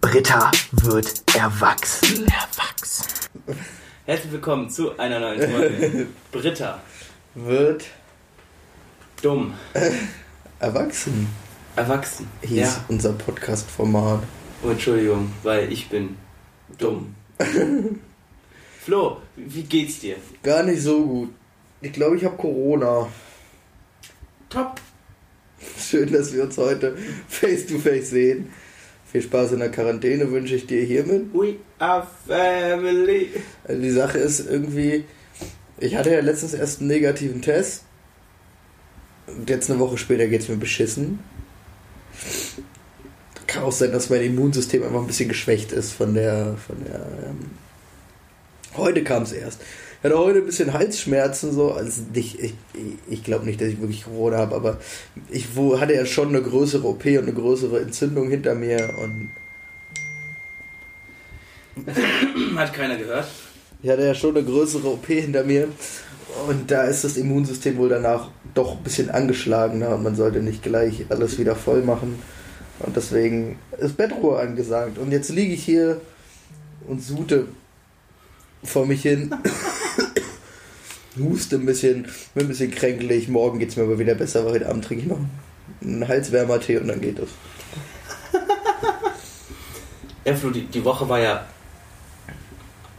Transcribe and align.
Britta 0.00 0.50
wird 0.72 1.22
erwachsen. 1.34 2.26
Erwachsen. 2.26 3.06
Herzlich 4.04 4.32
willkommen 4.32 4.70
zu 4.70 4.96
einer 4.98 5.18
neuen 5.18 5.50
Folge. 5.50 6.06
Britta 6.32 6.80
wird 7.34 7.86
dumm. 9.22 9.54
erwachsen. 10.60 11.28
Erwachsen. 11.74 12.28
Hieß 12.42 12.58
ja. 12.58 12.84
unser 12.88 13.12
Podcast-Format. 13.12 14.22
Oh, 14.62 14.70
Entschuldigung, 14.70 15.32
weil 15.42 15.72
ich 15.72 15.88
bin 15.88 16.16
dumm. 16.78 17.14
Flo, 18.80 19.20
wie 19.36 19.62
geht's 19.62 20.00
dir? 20.00 20.16
Gar 20.42 20.62
nicht 20.62 20.82
so 20.82 21.04
gut. 21.04 21.34
Ich 21.80 21.92
glaube, 21.92 22.16
ich 22.16 22.24
habe 22.24 22.36
Corona. 22.36 23.08
Top. 24.48 24.80
Schön, 25.78 26.12
dass 26.12 26.32
wir 26.32 26.44
uns 26.44 26.56
heute 26.58 26.96
face 27.28 27.66
to 27.66 27.78
face 27.78 28.10
sehen. 28.10 28.52
Viel 29.16 29.22
Spaß 29.22 29.52
in 29.52 29.60
der 29.60 29.70
Quarantäne 29.70 30.30
wünsche 30.30 30.56
ich 30.56 30.66
dir 30.66 30.82
hiermit. 30.82 31.32
We 31.32 31.56
are 31.78 32.06
family. 32.26 33.30
Also 33.66 33.80
die 33.80 33.90
Sache 33.90 34.18
ist 34.18 34.40
irgendwie, 34.40 35.04
ich 35.78 35.96
hatte 35.96 36.12
ja 36.12 36.20
letztens 36.20 36.52
erst 36.52 36.80
einen 36.80 36.88
negativen 36.88 37.40
Test. 37.40 37.84
Und 39.26 39.48
jetzt 39.48 39.70
eine 39.70 39.80
Woche 39.80 39.96
später 39.96 40.26
geht 40.26 40.42
es 40.42 40.50
mir 40.50 40.58
beschissen. 40.58 41.20
Kann 43.46 43.62
auch 43.62 43.72
sein, 43.72 43.90
dass 43.90 44.10
mein 44.10 44.20
Immunsystem 44.20 44.82
einfach 44.82 45.00
ein 45.00 45.06
bisschen 45.06 45.30
geschwächt 45.30 45.72
ist 45.72 45.92
von 45.92 46.12
der. 46.12 46.58
Von 46.66 46.84
der 46.84 47.06
ähm 47.24 47.38
heute 48.76 49.02
kam 49.02 49.22
es 49.22 49.32
erst. 49.32 49.62
Ich 50.06 50.12
hatte 50.12 50.22
heute 50.22 50.38
ein 50.38 50.46
bisschen 50.46 50.72
Halsschmerzen, 50.72 51.52
so. 51.52 51.72
Also 51.72 52.02
nicht, 52.14 52.38
ich, 52.38 52.54
ich 53.10 53.24
glaube 53.24 53.44
nicht, 53.44 53.60
dass 53.60 53.66
ich 53.66 53.80
wirklich 53.80 54.04
Corona 54.04 54.36
habe, 54.36 54.54
aber 54.54 54.78
ich 55.30 55.48
hatte 55.56 55.94
ja 55.94 56.06
schon 56.06 56.28
eine 56.28 56.40
größere 56.42 56.86
OP 56.86 57.04
und 57.06 57.18
eine 57.18 57.32
größere 57.32 57.80
Entzündung 57.80 58.30
hinter 58.30 58.54
mir 58.54 58.88
und. 59.02 59.30
Hat 62.56 62.72
keiner 62.72 62.96
gehört. 62.96 63.26
Ich 63.82 63.90
hatte 63.90 64.06
ja 64.06 64.14
schon 64.14 64.36
eine 64.36 64.46
größere 64.46 64.86
OP 64.86 65.06
hinter 65.06 65.42
mir 65.42 65.66
und 66.46 66.70
da 66.70 66.84
ist 66.84 67.02
das 67.02 67.16
Immunsystem 67.16 67.76
wohl 67.76 67.88
danach 67.88 68.30
doch 68.54 68.76
ein 68.76 68.84
bisschen 68.84 69.10
angeschlagener 69.10 69.96
und 69.96 70.04
man 70.04 70.14
sollte 70.14 70.38
nicht 70.38 70.62
gleich 70.62 71.06
alles 71.08 71.36
wieder 71.36 71.56
voll 71.56 71.82
machen. 71.82 72.22
Und 72.78 72.96
deswegen 72.96 73.58
ist 73.78 73.96
Bettruhe 73.96 74.38
angesagt. 74.38 74.98
Und 74.98 75.10
jetzt 75.10 75.30
liege 75.30 75.54
ich 75.54 75.64
hier 75.64 76.00
und 76.86 77.02
sute 77.02 77.48
vor 78.62 78.86
mich 78.86 79.02
hin. 79.02 79.34
Huste 81.18 81.56
ein 81.56 81.66
bisschen, 81.66 82.06
bin 82.34 82.44
ein 82.44 82.48
bisschen 82.48 82.70
kränklich. 82.70 83.28
Morgen 83.28 83.58
geht 83.58 83.70
es 83.70 83.76
mir 83.76 83.84
aber 83.84 83.98
wieder 83.98 84.14
besser, 84.14 84.44
weil 84.44 84.52
heute 84.52 84.68
Abend 84.68 84.84
trinke 84.84 85.04
ich 85.04 85.08
noch 85.08 85.18
einen 85.82 86.06
Halswärmer-Tee 86.06 86.78
und 86.78 86.88
dann 86.88 87.00
geht 87.00 87.18
es. 87.18 87.28
Ja, 90.24 90.34
Flo, 90.34 90.50
die, 90.50 90.62
die 90.62 90.84
Woche 90.84 91.08
war 91.08 91.20
ja 91.20 91.46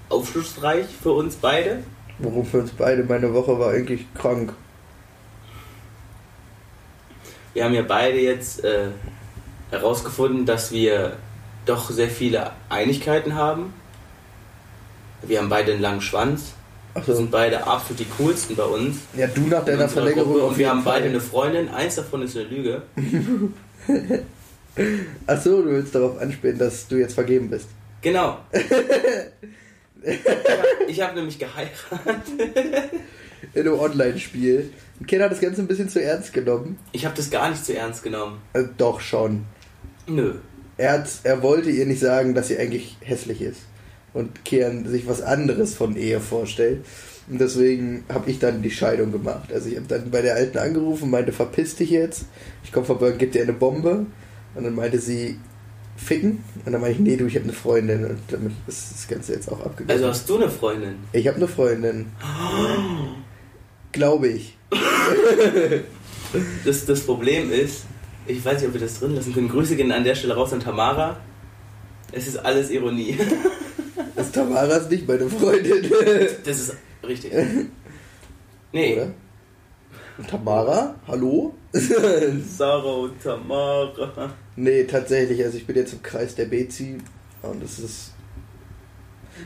aufschlussreich 0.08 0.86
für 1.04 1.12
uns 1.12 1.36
beide. 1.36 1.84
Warum 2.20 2.46
für 2.46 2.60
uns 2.60 2.72
beide? 2.72 3.04
Meine 3.04 3.34
Woche 3.34 3.60
war 3.60 3.72
eigentlich 3.72 4.06
krank. 4.14 4.54
Wir 7.54 7.66
haben 7.66 7.74
ja 7.74 7.82
beide 7.82 8.20
jetzt 8.20 8.64
äh, 8.64 8.92
herausgefunden, 9.72 10.46
dass 10.46 10.72
wir 10.72 11.18
doch 11.66 11.90
sehr 11.90 12.10
viele 12.10 12.52
Einigkeiten 12.70 13.36
haben. 13.36 13.74
Wir 15.22 15.40
haben 15.40 15.50
beide 15.50 15.74
einen 15.74 15.82
langen 15.82 16.02
Schwanz. 16.02 16.54
So. 17.06 17.16
sind 17.16 17.32
beide 17.32 17.66
absolut 17.66 18.00
die 18.00 18.08
coolsten 18.18 18.56
bei 18.56 18.64
uns. 18.64 18.98
Ja, 19.16 19.28
du 19.28 19.42
nach 19.42 19.60
in 19.62 19.66
deiner 19.66 19.90
Verlängerung. 19.90 20.34
Gruppe. 20.34 20.46
Und 20.46 20.58
wir 20.58 20.70
haben 20.70 20.84
beide 20.84 21.02
Fall. 21.02 21.10
eine 21.10 21.22
Freundin. 21.22 21.70
Eins 21.70 21.96
davon 21.96 22.22
ist 22.24 22.36
eine 22.36 22.46
Lüge. 22.46 22.82
Achso, 25.28 25.62
du 25.62 25.72
willst 25.72 25.96
darauf 25.96 26.20
anspielen, 26.20 26.58
dass 26.58 26.88
du 26.88 26.98
jetzt 26.98 27.14
vergeben 27.14 27.50
bist. 27.50 27.68
Genau. 28.02 28.40
ich 30.88 31.02
habe 31.02 31.16
nämlich 31.16 31.40
geheiratet. 31.40 32.34
In 33.54 33.62
einem 33.62 33.80
Online-Spiel. 33.80 34.72
Ken 35.06 35.22
hat 35.22 35.32
das 35.32 35.42
Ganze 35.42 35.62
ein 35.62 35.68
bisschen 35.68 35.90
zu 35.90 36.02
ernst 36.02 36.34
genommen. 36.34 36.80
Ich 36.92 37.06
habe 37.06 37.16
das 37.16 37.30
gar 37.30 37.50
nicht 37.50 37.66
zu 37.66 37.76
ernst 37.76 38.04
genommen. 38.04 38.40
Äh, 38.54 38.64
doch 38.78 39.00
schon. 39.00 39.46
Nö. 40.08 40.36
Er, 40.78 40.94
hat, 40.94 41.10
er 41.24 41.42
wollte 41.42 41.70
ihr 41.70 41.86
nicht 41.86 42.00
sagen, 42.00 42.34
dass 42.36 42.48
sie 42.48 42.58
eigentlich 42.58 42.98
hässlich 43.02 43.42
ist. 43.42 43.62
Und 44.18 44.44
Kian 44.46 44.88
sich 44.88 45.08
was 45.08 45.22
anderes 45.22 45.76
von 45.76 45.96
Ehe 45.96 46.20
vorstellt. 46.20 46.84
Und 47.30 47.40
deswegen 47.40 48.06
habe 48.10 48.30
ich 48.30 48.40
dann 48.40 48.62
die 48.62 48.72
Scheidung 48.72 49.12
gemacht. 49.12 49.52
Also 49.54 49.70
ich 49.70 49.76
habe 49.76 49.88
dann 49.88 50.10
bei 50.10 50.22
der 50.22 50.36
Alten 50.36 50.58
angerufen, 50.58 51.10
meinte, 51.10 51.34
verpiss 51.34 51.76
dich 51.76 51.90
jetzt. 51.90 52.26
Ich 52.64 52.72
komme 52.72 52.86
vorbei 52.86 53.12
und 53.12 53.20
gebe 53.20 53.32
dir 53.32 53.44
eine 53.44 53.54
Bombe. 53.54 54.06
Und 54.56 54.64
dann 54.64 54.76
meinte 54.76 55.00
sie, 55.00 55.38
ficken. 55.98 56.44
Und 56.66 56.72
dann 56.72 56.82
meinte 56.82 56.98
ich, 56.98 57.00
nee, 57.00 57.18
du, 57.18 57.26
ich 57.26 57.36
habe 57.36 57.44
eine 57.44 57.54
Freundin. 57.54 58.06
Und 58.06 58.20
damit 58.30 58.54
ist 58.66 58.94
das 58.94 59.08
Ganze 59.08 59.34
jetzt 59.34 59.52
auch 59.52 59.60
abgegangen. 59.60 59.92
Also 59.92 60.08
hast 60.08 60.30
du 60.30 60.38
eine 60.38 60.50
Freundin? 60.50 60.96
ich 61.12 61.28
habe 61.28 61.38
eine 61.38 61.48
Freundin. 61.48 62.08
Glaube 63.92 64.30
ich. 64.30 64.58
Das, 66.66 66.86
das 66.86 67.00
Problem 67.02 67.52
ist, 67.54 67.86
ich 68.26 68.44
weiß 68.44 68.60
nicht, 68.60 68.68
ob 68.68 68.74
wir 68.74 68.82
das 68.82 69.00
drin 69.00 69.16
lassen 69.16 69.34
können. 69.34 69.48
Grüße 69.48 69.78
gehen 69.78 69.94
an 69.94 70.04
der 70.04 70.14
Stelle 70.14 70.36
raus 70.36 70.52
an 70.52 70.60
Tamara. 70.60 71.18
Es 72.12 72.28
ist 72.28 72.38
alles 72.38 72.70
Ironie. 72.70 73.18
Das 74.18 74.32
Tamara 74.32 74.78
ist 74.78 74.90
nicht 74.90 75.08
meine 75.08 75.30
Freundin. 75.30 75.90
Das 76.44 76.58
ist 76.60 76.76
richtig. 77.08 77.32
Nee. 78.74 78.96
Oder? 78.96 79.14
Tamara? 80.30 80.96
Hallo? 81.08 81.54
Sarah 81.72 82.96
und 82.96 83.24
Tamara. 83.24 84.34
Nee, 84.58 84.84
tatsächlich. 84.84 85.42
Also 85.42 85.58
ich 85.58 85.66
bin 85.66 85.78
jetzt 85.78 85.94
im 85.94 86.04
Kreis 86.04 86.36
der 86.36 86.46
Bezi 86.46 86.98
und 87.44 87.64
es 87.64 87.80
ist 87.80 88.12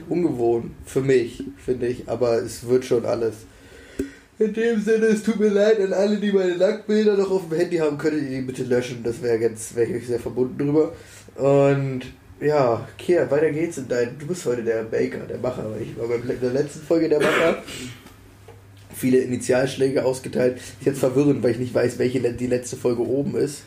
ungewohnt 0.09 0.71
für 0.85 1.01
mich, 1.01 1.43
finde 1.63 1.85
ich. 1.85 2.09
Aber 2.09 2.41
es 2.41 2.67
wird 2.67 2.83
schon 2.83 3.05
alles. 3.05 3.35
In 4.39 4.53
dem 4.53 4.81
Sinne, 4.81 5.05
es 5.05 5.21
tut 5.21 5.39
mir 5.39 5.49
leid 5.49 5.79
an 5.79 5.93
alle, 5.93 6.17
die 6.17 6.31
meine 6.31 6.57
Nacktbilder 6.57 7.15
noch 7.15 7.29
auf 7.29 7.47
dem 7.47 7.59
Handy 7.59 7.77
haben. 7.77 7.99
Könntet 7.99 8.23
ihr 8.23 8.39
die 8.39 8.41
bitte 8.41 8.63
löschen? 8.63 9.03
Das 9.03 9.21
wäre 9.21 9.38
ganz, 9.38 9.75
wäre 9.75 9.91
ich 9.91 10.07
sehr 10.07 10.19
verbunden 10.19 10.57
drüber. 10.57 10.93
Und 11.35 12.05
ja, 12.41 12.88
Kia, 12.97 13.29
weiter 13.29 13.52
geht's. 13.52 13.78
In 13.78 13.88
dein, 13.88 14.18
du 14.18 14.28
bist 14.28 14.46
heute 14.46 14.63
der 14.63 14.84
Baker, 14.84 15.19
der 15.19 15.38
Macher. 15.38 15.66
Ich 15.79 15.97
war 15.97 16.07
bei 16.07 16.18
der 16.18 16.52
letzten 16.52 16.81
Folge 16.81 17.07
der 17.09 17.19
Macher. 17.19 17.63
Viele 18.94 19.19
Initialschläge 19.19 20.03
ausgeteilt. 20.03 20.57
Ist 20.57 20.85
jetzt 20.85 21.00
verwirrend, 21.00 21.44
weil 21.44 21.51
ich 21.51 21.59
nicht 21.59 21.74
weiß, 21.74 21.97
welche 21.97 22.19
die 22.34 22.47
letzte 22.47 22.75
Folge 22.78 23.01
oben 23.01 23.35
ist. 23.35 23.63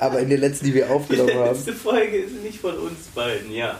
Aber 0.00 0.20
in 0.20 0.28
den 0.28 0.40
letzten, 0.40 0.66
die 0.66 0.74
wir 0.74 0.86
Die 0.86 0.90
aufgenommen 0.90 1.34
haben. 1.34 1.54
letzte 1.54 1.72
Folge 1.72 2.16
ist 2.16 2.42
nicht 2.42 2.60
von 2.60 2.76
uns 2.76 3.06
beiden, 3.14 3.52
ja. 3.52 3.78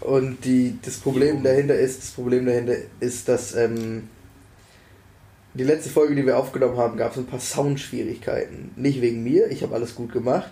Und 0.00 0.44
die, 0.44 0.78
das 0.82 0.96
Problem 0.96 1.42
dahinter 1.42 1.74
ist, 1.74 2.02
das 2.02 2.10
Problem 2.12 2.46
dahinter 2.46 2.74
ist, 3.00 3.28
dass 3.28 3.54
ähm, 3.54 4.08
die 5.54 5.64
letzte 5.64 5.90
Folge, 5.90 6.14
die 6.14 6.24
wir 6.24 6.38
aufgenommen 6.38 6.76
haben, 6.78 6.96
gab 6.96 7.12
es 7.12 7.18
ein 7.18 7.26
paar 7.26 7.40
Soundschwierigkeiten. 7.40 8.70
Nicht 8.76 9.00
wegen 9.00 9.22
mir, 9.22 9.50
ich 9.50 9.62
habe 9.62 9.74
alles 9.74 9.94
gut 9.94 10.12
gemacht. 10.12 10.50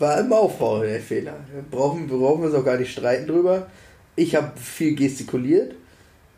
War 0.00 0.18
im 0.18 0.32
Aufbau 0.32 0.80
der 0.80 0.98
Fehler. 0.98 1.34
Wir 1.52 1.62
brauchen, 1.62 2.10
wir 2.10 2.16
brauchen 2.16 2.44
uns 2.44 2.54
auch 2.54 2.64
gar 2.64 2.78
nicht 2.78 2.90
streiten 2.90 3.26
drüber. 3.26 3.66
Ich 4.16 4.34
habe 4.34 4.58
viel 4.58 4.94
gestikuliert, 4.94 5.74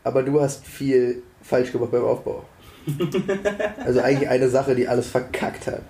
aber 0.02 0.24
du 0.24 0.40
hast 0.40 0.66
viel 0.66 1.22
falsch 1.42 1.70
gemacht 1.70 1.92
beim 1.92 2.04
Aufbau. 2.04 2.44
Also 3.84 4.00
eigentlich 4.00 4.28
eine 4.28 4.48
Sache, 4.48 4.74
die 4.74 4.88
alles 4.88 5.06
verkackt 5.06 5.68
hat. 5.68 5.82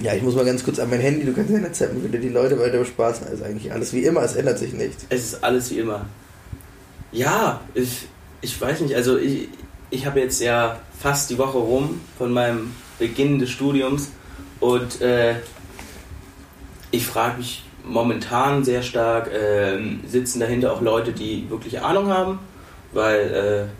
Ja, 0.00 0.14
ich 0.14 0.22
muss 0.22 0.34
mal 0.34 0.46
ganz 0.46 0.64
kurz 0.64 0.78
an 0.78 0.88
mein 0.88 1.00
Handy, 1.00 1.26
du 1.26 1.34
kannst 1.34 1.50
ja 1.50 1.58
nicht 1.58 1.74
zappen, 1.74 2.00
würde 2.00 2.18
die 2.18 2.30
Leute 2.30 2.58
weiter 2.58 2.78
bespaßen. 2.78 3.26
Also 3.28 3.44
eigentlich 3.44 3.70
alles 3.70 3.92
wie 3.92 4.04
immer, 4.04 4.22
es 4.22 4.36
ändert 4.36 4.58
sich 4.58 4.72
nichts. 4.72 5.04
Es 5.10 5.22
ist 5.24 5.44
alles 5.44 5.70
wie 5.70 5.80
immer. 5.80 6.06
Ja, 7.12 7.60
ich, 7.74 8.08
ich 8.40 8.58
weiß 8.58 8.80
nicht, 8.80 8.94
also 8.94 9.18
ich, 9.18 9.48
ich 9.90 10.06
habe 10.06 10.20
jetzt 10.20 10.40
ja 10.40 10.80
fast 10.98 11.28
die 11.28 11.36
Woche 11.36 11.58
rum 11.58 12.00
von 12.16 12.32
meinem 12.32 12.72
Beginn 12.98 13.38
des 13.38 13.50
Studiums 13.50 14.10
und 14.60 15.02
äh, 15.02 15.34
ich 16.96 17.06
frage 17.06 17.38
mich 17.38 17.62
momentan 17.84 18.64
sehr 18.64 18.82
stark, 18.82 19.30
ähm, 19.32 20.00
sitzen 20.06 20.40
dahinter 20.40 20.72
auch 20.72 20.80
Leute, 20.80 21.12
die 21.12 21.48
wirklich 21.48 21.80
Ahnung 21.80 22.08
haben, 22.08 22.38
weil 22.92 23.70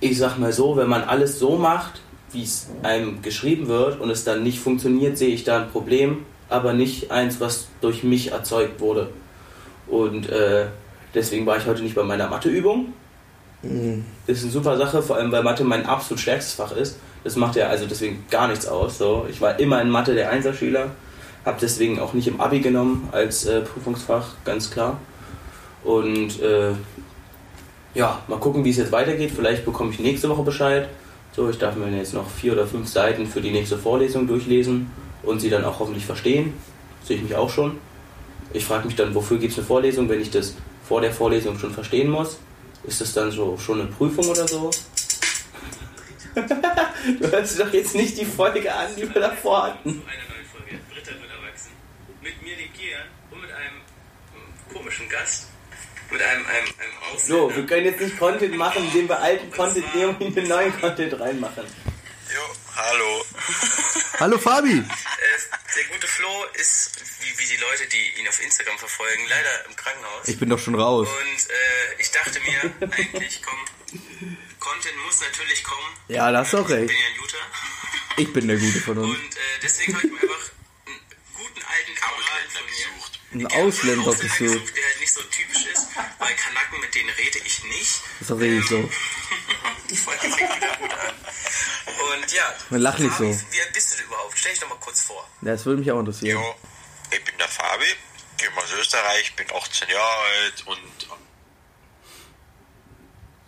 äh, 0.00 0.06
ich 0.06 0.18
sag 0.18 0.38
mal 0.38 0.52
so, 0.52 0.76
wenn 0.76 0.88
man 0.88 1.02
alles 1.02 1.38
so 1.38 1.56
macht, 1.56 2.00
wie 2.32 2.42
es 2.42 2.68
einem 2.82 3.20
geschrieben 3.22 3.68
wird 3.68 4.00
und 4.00 4.10
es 4.10 4.24
dann 4.24 4.42
nicht 4.42 4.58
funktioniert, 4.58 5.18
sehe 5.18 5.34
ich 5.34 5.44
da 5.44 5.60
ein 5.60 5.70
Problem, 5.70 6.24
aber 6.48 6.72
nicht 6.72 7.10
eins, 7.10 7.40
was 7.40 7.68
durch 7.80 8.04
mich 8.04 8.32
erzeugt 8.32 8.80
wurde. 8.80 9.08
Und 9.86 10.28
äh, 10.30 10.66
deswegen 11.14 11.46
war 11.46 11.58
ich 11.58 11.66
heute 11.66 11.82
nicht 11.82 11.94
bei 11.94 12.02
meiner 12.02 12.28
Matheübung. 12.28 12.92
Mhm. 13.62 14.04
Das 14.26 14.38
ist 14.38 14.44
eine 14.44 14.52
super 14.52 14.76
Sache, 14.76 15.02
vor 15.02 15.16
allem 15.16 15.30
weil 15.32 15.42
Mathe 15.42 15.64
mein 15.64 15.86
absolut 15.86 16.20
stärkstes 16.20 16.54
Fach 16.54 16.72
ist. 16.72 16.98
Das 17.22 17.36
macht 17.36 17.56
ja 17.56 17.68
also 17.68 17.86
deswegen 17.86 18.24
gar 18.30 18.48
nichts 18.48 18.66
aus. 18.66 18.98
So. 18.98 19.26
Ich 19.30 19.40
war 19.40 19.58
immer 19.58 19.80
in 19.80 19.90
Mathe 19.90 20.14
der 20.14 20.30
Einserschüler, 20.30 20.90
habe 21.44 21.58
deswegen 21.60 21.98
auch 21.98 22.12
nicht 22.14 22.26
im 22.26 22.40
Abi 22.40 22.60
genommen 22.60 23.08
als 23.12 23.44
äh, 23.44 23.60
Prüfungsfach, 23.60 24.28
ganz 24.44 24.70
klar. 24.70 24.98
Und 25.82 26.40
äh, 26.40 26.72
ja, 27.94 28.22
mal 28.28 28.38
gucken, 28.38 28.64
wie 28.64 28.70
es 28.70 28.78
jetzt 28.78 28.92
weitergeht. 28.92 29.30
Vielleicht 29.34 29.64
bekomme 29.64 29.90
ich 29.90 30.00
nächste 30.00 30.28
Woche 30.28 30.42
Bescheid. 30.42 30.88
So, 31.32 31.48
ich 31.50 31.58
darf 31.58 31.76
mir 31.76 31.90
jetzt 31.96 32.14
noch 32.14 32.28
vier 32.28 32.52
oder 32.52 32.66
fünf 32.66 32.88
Seiten 32.88 33.26
für 33.26 33.40
die 33.40 33.50
nächste 33.50 33.76
Vorlesung 33.76 34.26
durchlesen 34.26 34.90
und 35.22 35.40
sie 35.40 35.50
dann 35.50 35.64
auch 35.64 35.80
hoffentlich 35.80 36.06
verstehen. 36.06 36.54
sehe 37.02 37.16
ich 37.16 37.22
mich 37.22 37.34
auch 37.34 37.50
schon. 37.50 37.78
Ich 38.52 38.64
frage 38.64 38.86
mich 38.86 38.96
dann, 38.96 39.14
wofür 39.14 39.38
gibt 39.38 39.52
es 39.52 39.58
eine 39.58 39.66
Vorlesung, 39.66 40.08
wenn 40.08 40.20
ich 40.20 40.30
das 40.30 40.54
vor 40.86 41.00
der 41.00 41.12
Vorlesung 41.12 41.58
schon 41.58 41.72
verstehen 41.72 42.10
muss? 42.10 42.38
Ist 42.84 43.00
das 43.00 43.12
dann 43.12 43.30
so 43.30 43.56
schon 43.58 43.80
eine 43.80 43.90
Prüfung 43.90 44.28
oder 44.28 44.46
so? 44.46 44.70
du 46.34 47.30
hörst 47.30 47.60
doch 47.60 47.72
jetzt 47.72 47.94
nicht 47.94 48.18
die 48.18 48.24
Folge 48.24 48.72
an, 48.72 48.88
die 48.96 49.02
wir 49.02 49.20
davor 49.20 49.64
hatten. 49.64 50.02
Mit 52.24 52.42
mir, 52.42 52.56
Kian 52.56 53.02
und 53.30 53.42
mit 53.42 53.52
einem 53.52 53.82
ähm, 54.34 54.74
komischen 54.74 55.06
Gast. 55.10 55.44
Mit 56.10 56.22
einem, 56.22 56.46
einem, 56.46 56.66
einem 56.66 56.96
Ausländer. 57.12 57.26
So, 57.50 57.54
wir 57.54 57.66
können 57.66 57.84
jetzt 57.84 58.00
nicht 58.00 58.18
Content 58.18 58.56
machen, 58.56 58.82
indem 58.86 59.08
wir 59.10 59.18
alten 59.20 59.50
Content 59.50 59.94
nehmen 59.94 60.16
und 60.16 60.34
den 60.34 60.48
neuen 60.48 60.80
Content 60.80 61.20
reinmachen. 61.20 61.64
Jo, 62.34 62.40
hallo. 62.76 63.24
Hallo 64.20 64.38
Fabi! 64.38 64.78
Äh, 64.78 64.82
der 65.76 65.84
gute 65.92 66.06
Flo 66.06 66.44
ist, 66.54 66.92
wie, 67.20 67.38
wie 67.38 67.46
die 67.46 67.56
Leute, 67.60 67.86
die 67.88 68.20
ihn 68.20 68.28
auf 68.28 68.40
Instagram 68.42 68.78
verfolgen, 68.78 69.22
leider 69.28 69.66
im 69.68 69.76
Krankenhaus. 69.76 70.28
Ich 70.28 70.38
bin 70.38 70.48
doch 70.48 70.58
schon 70.58 70.76
raus. 70.76 71.06
Und 71.08 71.50
äh, 71.50 72.00
ich 72.00 72.10
dachte 72.12 72.40
mir, 72.40 72.90
eigentlich, 72.92 73.42
komm, 73.42 73.58
Content 74.60 74.96
muss 75.04 75.20
natürlich 75.20 75.62
kommen. 75.64 75.96
Ja, 76.08 76.30
da 76.32 76.38
hast 76.38 76.52
du 76.54 76.58
auch 76.58 76.68
Ich 76.70 76.74
recht. 76.76 76.86
bin 76.86 76.96
ja 76.96 77.06
ein 77.08 77.18
Guter. 77.20 77.38
Ich 78.16 78.32
bin 78.32 78.48
der 78.48 78.56
Gute 78.56 78.80
von 78.80 78.98
Und 78.98 79.10
uns. 79.10 79.18
äh, 79.36 79.40
deswegen 79.62 79.94
habe 79.96 80.06
ich 80.06 80.12
mir 80.12 80.20
einfach 80.22 80.50
einen 83.34 83.46
Ausländer 83.46 84.10
gesucht. 84.12 84.40
der 84.40 84.84
halt 84.84 85.00
nicht 85.00 85.12
so 85.12 85.20
typisch 85.22 85.66
ist, 85.72 85.88
weil 86.18 86.34
Kanaken, 86.34 86.80
mit 86.80 86.94
denen 86.94 87.10
rede 87.10 87.38
ich 87.44 87.62
nicht. 87.64 88.00
Das 88.20 88.30
auch 88.32 88.38
richtig 88.38 88.66
so. 88.68 88.76
An. 88.78 88.88
Und 92.14 92.32
ja. 92.32 92.42
Man 92.70 92.80
lacht 92.80 92.98
nicht 93.00 93.12
Fabi, 93.14 93.32
so. 93.32 93.40
Wie 93.52 93.60
alt 93.60 93.72
bist 93.72 93.92
du 93.92 93.96
denn 93.96 94.06
überhaupt? 94.06 94.32
Stell 94.38 94.52
dich 94.52 94.60
doch 94.60 94.68
mal 94.68 94.78
kurz 94.80 95.02
vor. 95.02 95.28
Ja, 95.42 95.52
Das 95.52 95.64
würde 95.66 95.80
mich 95.80 95.90
auch 95.92 95.98
interessieren. 96.00 96.40
Jo, 96.40 96.54
ich 97.10 97.24
bin 97.24 97.34
der 97.38 97.48
Fabi, 97.48 97.84
komme 98.38 98.56
aus 98.62 98.72
Österreich, 98.80 99.34
bin 99.36 99.46
18 99.54 99.88
Jahre 99.88 100.22
alt 100.42 100.66
und 100.66 101.08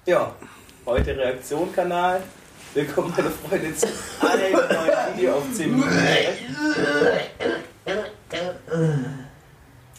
Ja, 0.07 0.35
heute 0.85 1.17
Reaktion-Kanal. 1.17 2.23
Willkommen, 2.75 3.13
meine 3.17 3.31
Freunde, 3.31 3.75
zu 3.75 3.87
einem 4.21 4.53
neuen 4.53 5.17
Video 5.17 5.37
auf 5.39 5.45
10 5.53 5.71
Minuten. 5.71 5.99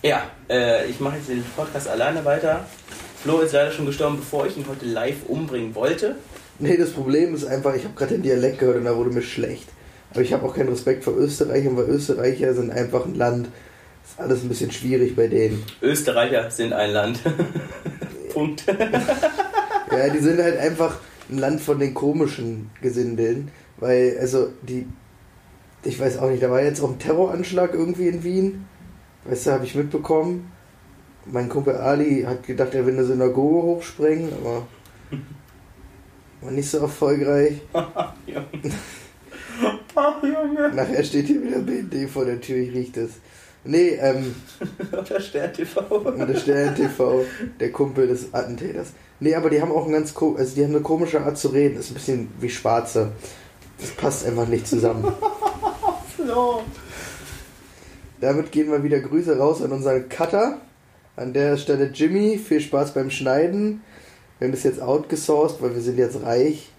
Ja, 0.04 0.24
äh, 0.50 0.88
ich 0.88 1.00
mache 1.00 1.18
jetzt 1.18 1.30
den 1.30 1.44
Podcast 1.56 1.88
alleine 1.88 2.24
weiter. 2.24 2.66
Flo 3.22 3.40
ist 3.40 3.54
leider 3.54 3.72
schon 3.72 3.86
gestorben, 3.86 4.18
bevor 4.18 4.46
ich 4.46 4.56
ihn 4.58 4.66
heute 4.70 4.86
live 4.86 5.26
umbringen 5.28 5.74
wollte. 5.74 6.16
Nee, 6.60 6.78
das 6.78 6.92
Problem 6.92 7.34
ist 7.34 7.46
einfach, 7.46 7.76
ich 7.76 7.84
habe 7.84 7.96
gerade 7.96 8.14
den 8.14 8.24
Dialekt 8.24 8.60
gehört 8.60 8.78
und 8.78 8.86
da 8.86 8.96
wurde 8.96 9.10
mir 9.10 9.22
schlecht. 9.22 9.68
Aber 10.12 10.22
ich 10.22 10.34
habe 10.34 10.46
auch 10.46 10.56
keinen 10.56 10.70
Respekt 10.70 11.04
vor 11.04 11.16
Österreichern, 11.18 11.76
weil 11.76 11.86
Österreicher 11.86 12.54
sind 12.54 12.72
einfach 12.72 13.06
ein 13.06 13.16
Land. 13.16 13.50
Ist 14.06 14.20
alles 14.20 14.44
ein 14.44 14.50
bisschen 14.50 14.72
schwierig 14.72 15.16
bei 15.16 15.28
denen. 15.28 15.64
Österreicher 15.82 16.50
sind 16.50 16.74
ein 16.74 16.92
Land. 16.92 17.20
Punkt. 18.34 18.64
Ja, 19.90 20.10
die 20.10 20.20
sind 20.20 20.42
halt 20.42 20.60
einfach 20.60 20.98
ein 21.30 21.38
Land 21.38 21.62
von 21.62 21.80
den 21.80 21.94
komischen 21.94 22.70
Gesindeln. 22.82 23.50
Weil, 23.78 24.18
also, 24.20 24.50
die. 24.62 24.86
Ich 25.86 25.98
weiß 25.98 26.18
auch 26.18 26.30
nicht, 26.30 26.44
da 26.44 26.52
war 26.52 26.62
jetzt 26.62 26.82
auch 26.82 26.92
ein 26.92 27.00
Terroranschlag 27.00 27.74
irgendwie 27.74 28.10
in 28.10 28.24
Wien. 28.26 28.66
Weißt 29.28 29.48
du, 29.48 29.52
habe 29.52 29.66
ich 29.66 29.76
mitbekommen. 29.76 30.52
Mein 31.26 31.50
Kumpel 31.50 31.76
Ali 31.76 32.24
hat 32.24 32.46
gedacht, 32.46 32.74
er 32.74 32.86
will 32.86 32.94
eine 32.94 33.04
Synagoge 33.04 33.64
hochsprengen, 33.64 34.32
aber. 34.34 34.68
War 36.42 36.52
nicht 36.52 36.70
so 36.70 36.78
erfolgreich. 36.78 37.62
Ach, 37.74 38.14
Junge. 40.22 40.72
Nachher 40.76 41.04
steht 41.04 41.26
hier 41.26 41.42
wieder 41.42 41.60
BND 41.60 42.10
vor 42.10 42.26
der 42.26 42.40
Tür, 42.40 42.58
ich 42.58 42.74
riech 42.74 42.92
das. 42.92 43.10
Nee, 43.64 43.98
ähm, 44.00 44.36
Oder 44.92 45.20
Stern 45.20 45.52
TV. 45.52 45.82
und 45.82 46.20
der 46.20 46.36
Stern 46.36 46.76
TV, 46.76 47.26
der 47.60 47.72
Kumpel 47.72 48.08
des 48.08 48.34
Attentäters. 48.34 48.94
Nee, 49.20 49.36
aber 49.36 49.50
die 49.50 49.60
haben 49.60 49.72
auch 49.72 49.88
ein 49.88 49.92
ganz 49.92 50.14
also 50.16 50.56
die 50.56 50.64
haben 50.64 50.72
eine 50.72 50.82
komische 50.82 51.22
Art 51.22 51.38
zu 51.38 51.50
reden, 51.50 51.78
ist 51.78 51.90
ein 51.90 51.96
bisschen 51.96 52.30
wie 52.40 52.50
Schwarze. 52.50 53.12
Das 53.80 53.90
passt 53.92 54.26
einfach 54.26 54.48
nicht 54.48 54.68
zusammen. 54.68 55.12
Flo. 56.16 56.62
Damit 58.20 58.52
gehen 58.52 58.72
wir 58.72 58.84
wieder 58.84 59.00
Grüße 59.00 59.38
raus 59.38 59.62
an 59.62 59.72
unseren 59.72 60.10
Cutter. 60.10 60.58
An 61.16 61.34
der 61.34 61.58
Stelle 61.58 61.92
Jimmy, 61.94 62.38
viel 62.38 62.62
Spaß 62.62 62.94
beim 62.94 63.10
Schneiden. 63.10 63.82
Wir 64.38 64.48
haben 64.48 64.54
das 64.54 64.64
jetzt 64.64 64.82
outgesourced, 64.82 65.62
weil 65.62 65.74
wir 65.74 65.82
sind 65.82 65.98
jetzt 65.98 66.24
reich. 66.24 66.72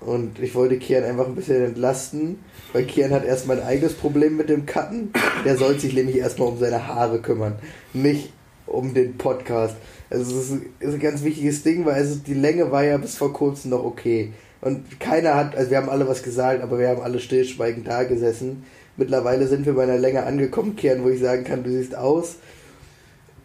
Und 0.00 0.38
ich 0.38 0.54
wollte 0.54 0.78
Kian 0.78 1.04
einfach 1.04 1.26
ein 1.26 1.34
bisschen 1.34 1.62
entlasten, 1.64 2.38
weil 2.72 2.84
Kian 2.84 3.10
hat 3.10 3.24
erstmal 3.24 3.58
ein 3.60 3.66
eigenes 3.66 3.94
Problem 3.94 4.36
mit 4.36 4.48
dem 4.48 4.64
Cutten. 4.64 5.12
Der 5.44 5.56
soll 5.56 5.78
sich 5.78 5.94
nämlich 5.94 6.16
erstmal 6.16 6.48
um 6.48 6.58
seine 6.58 6.86
Haare 6.86 7.20
kümmern, 7.20 7.56
nicht 7.92 8.32
um 8.66 8.94
den 8.94 9.18
Podcast. 9.18 9.76
Also 10.10 10.38
es 10.38 10.50
ist, 10.50 10.94
ein 10.94 11.00
ganz 11.00 11.24
wichtiges 11.24 11.62
Ding, 11.64 11.84
weil 11.84 11.94
also 11.94 12.16
die 12.16 12.34
Länge 12.34 12.70
war 12.70 12.84
ja 12.84 12.96
bis 12.96 13.16
vor 13.16 13.32
kurzem 13.32 13.72
noch 13.72 13.84
okay. 13.84 14.32
Und 14.60 15.00
keiner 15.00 15.34
hat, 15.34 15.56
also 15.56 15.70
wir 15.70 15.78
haben 15.78 15.88
alle 15.88 16.08
was 16.08 16.22
gesagt, 16.22 16.62
aber 16.62 16.78
wir 16.78 16.88
haben 16.88 17.02
alle 17.02 17.20
stillschweigend 17.20 17.86
da 17.86 18.04
gesessen. 18.04 18.64
Mittlerweile 18.98 19.46
sind 19.46 19.64
wir 19.64 19.72
bei 19.74 19.84
einer 19.84 19.96
Länge 19.96 20.24
angekommen, 20.24 20.74
Kian, 20.76 21.02
wo 21.04 21.08
ich 21.08 21.20
sagen 21.20 21.44
kann, 21.44 21.62
du 21.64 21.70
siehst 21.70 21.94
aus 21.94 22.36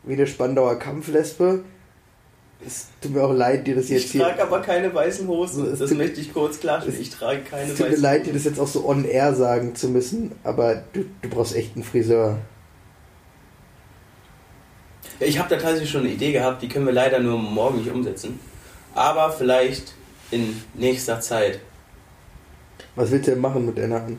wie 0.04 0.14
eine 0.14 0.28
Spandauer 0.28 0.78
Kampflespe. 0.80 1.64
Es 2.66 2.88
tut 3.02 3.14
mir 3.14 3.24
auch 3.24 3.34
leid, 3.34 3.68
dir 3.68 3.76
das 3.76 3.90
jetzt 3.90 4.06
Ich 4.06 4.12
hier. 4.14 4.22
trage 4.24 4.42
aber 4.42 4.62
keine 4.62 4.94
weißen 4.94 5.28
Hosen. 5.28 5.70
Das 5.70 5.90
tut- 5.90 5.98
möchte 5.98 6.20
ich 6.22 6.34
kurz 6.34 6.60
klarstellen. 6.60 6.98
Ich 7.00 7.10
trage 7.10 7.42
keine 7.42 7.64
Es 7.72 7.78
tut 7.78 7.86
mir 7.86 7.92
weißen 7.92 8.02
leid, 8.04 8.26
dir 8.26 8.34
das 8.34 8.46
jetzt 8.46 8.60
auch 8.60 8.68
so 8.68 8.88
on 8.88 9.06
air 9.06 9.34
sagen 9.36 9.76
zu 9.76 9.90
müssen, 9.90 10.32
aber 10.44 10.84
du, 10.94 11.06
du 11.22 11.30
brauchst 11.30 11.56
echt 11.56 11.76
einen 11.76 11.84
Friseur. 11.84 12.38
Ich 15.20 15.38
habe 15.40 15.50
da 15.50 15.58
tatsächlich 15.58 15.90
schon 15.92 16.02
eine 16.02 16.10
Idee 16.12 16.32
gehabt, 16.32 16.62
die 16.62 16.68
können 16.68 16.86
wir 16.86 16.94
leider 16.94 17.20
nur 17.20 17.38
morgen 17.38 17.78
nicht 17.78 17.92
umsetzen. 17.92 18.40
Aber 18.96 19.32
vielleicht 19.32 19.94
in 20.32 20.62
nächster 20.74 21.22
Zeit. 21.22 21.60
Was 22.96 23.12
willst 23.12 23.28
du 23.28 23.32
denn 23.32 23.42
machen 23.42 23.66
mit 23.66 23.78
deiner 23.78 24.02
Hand? 24.02 24.18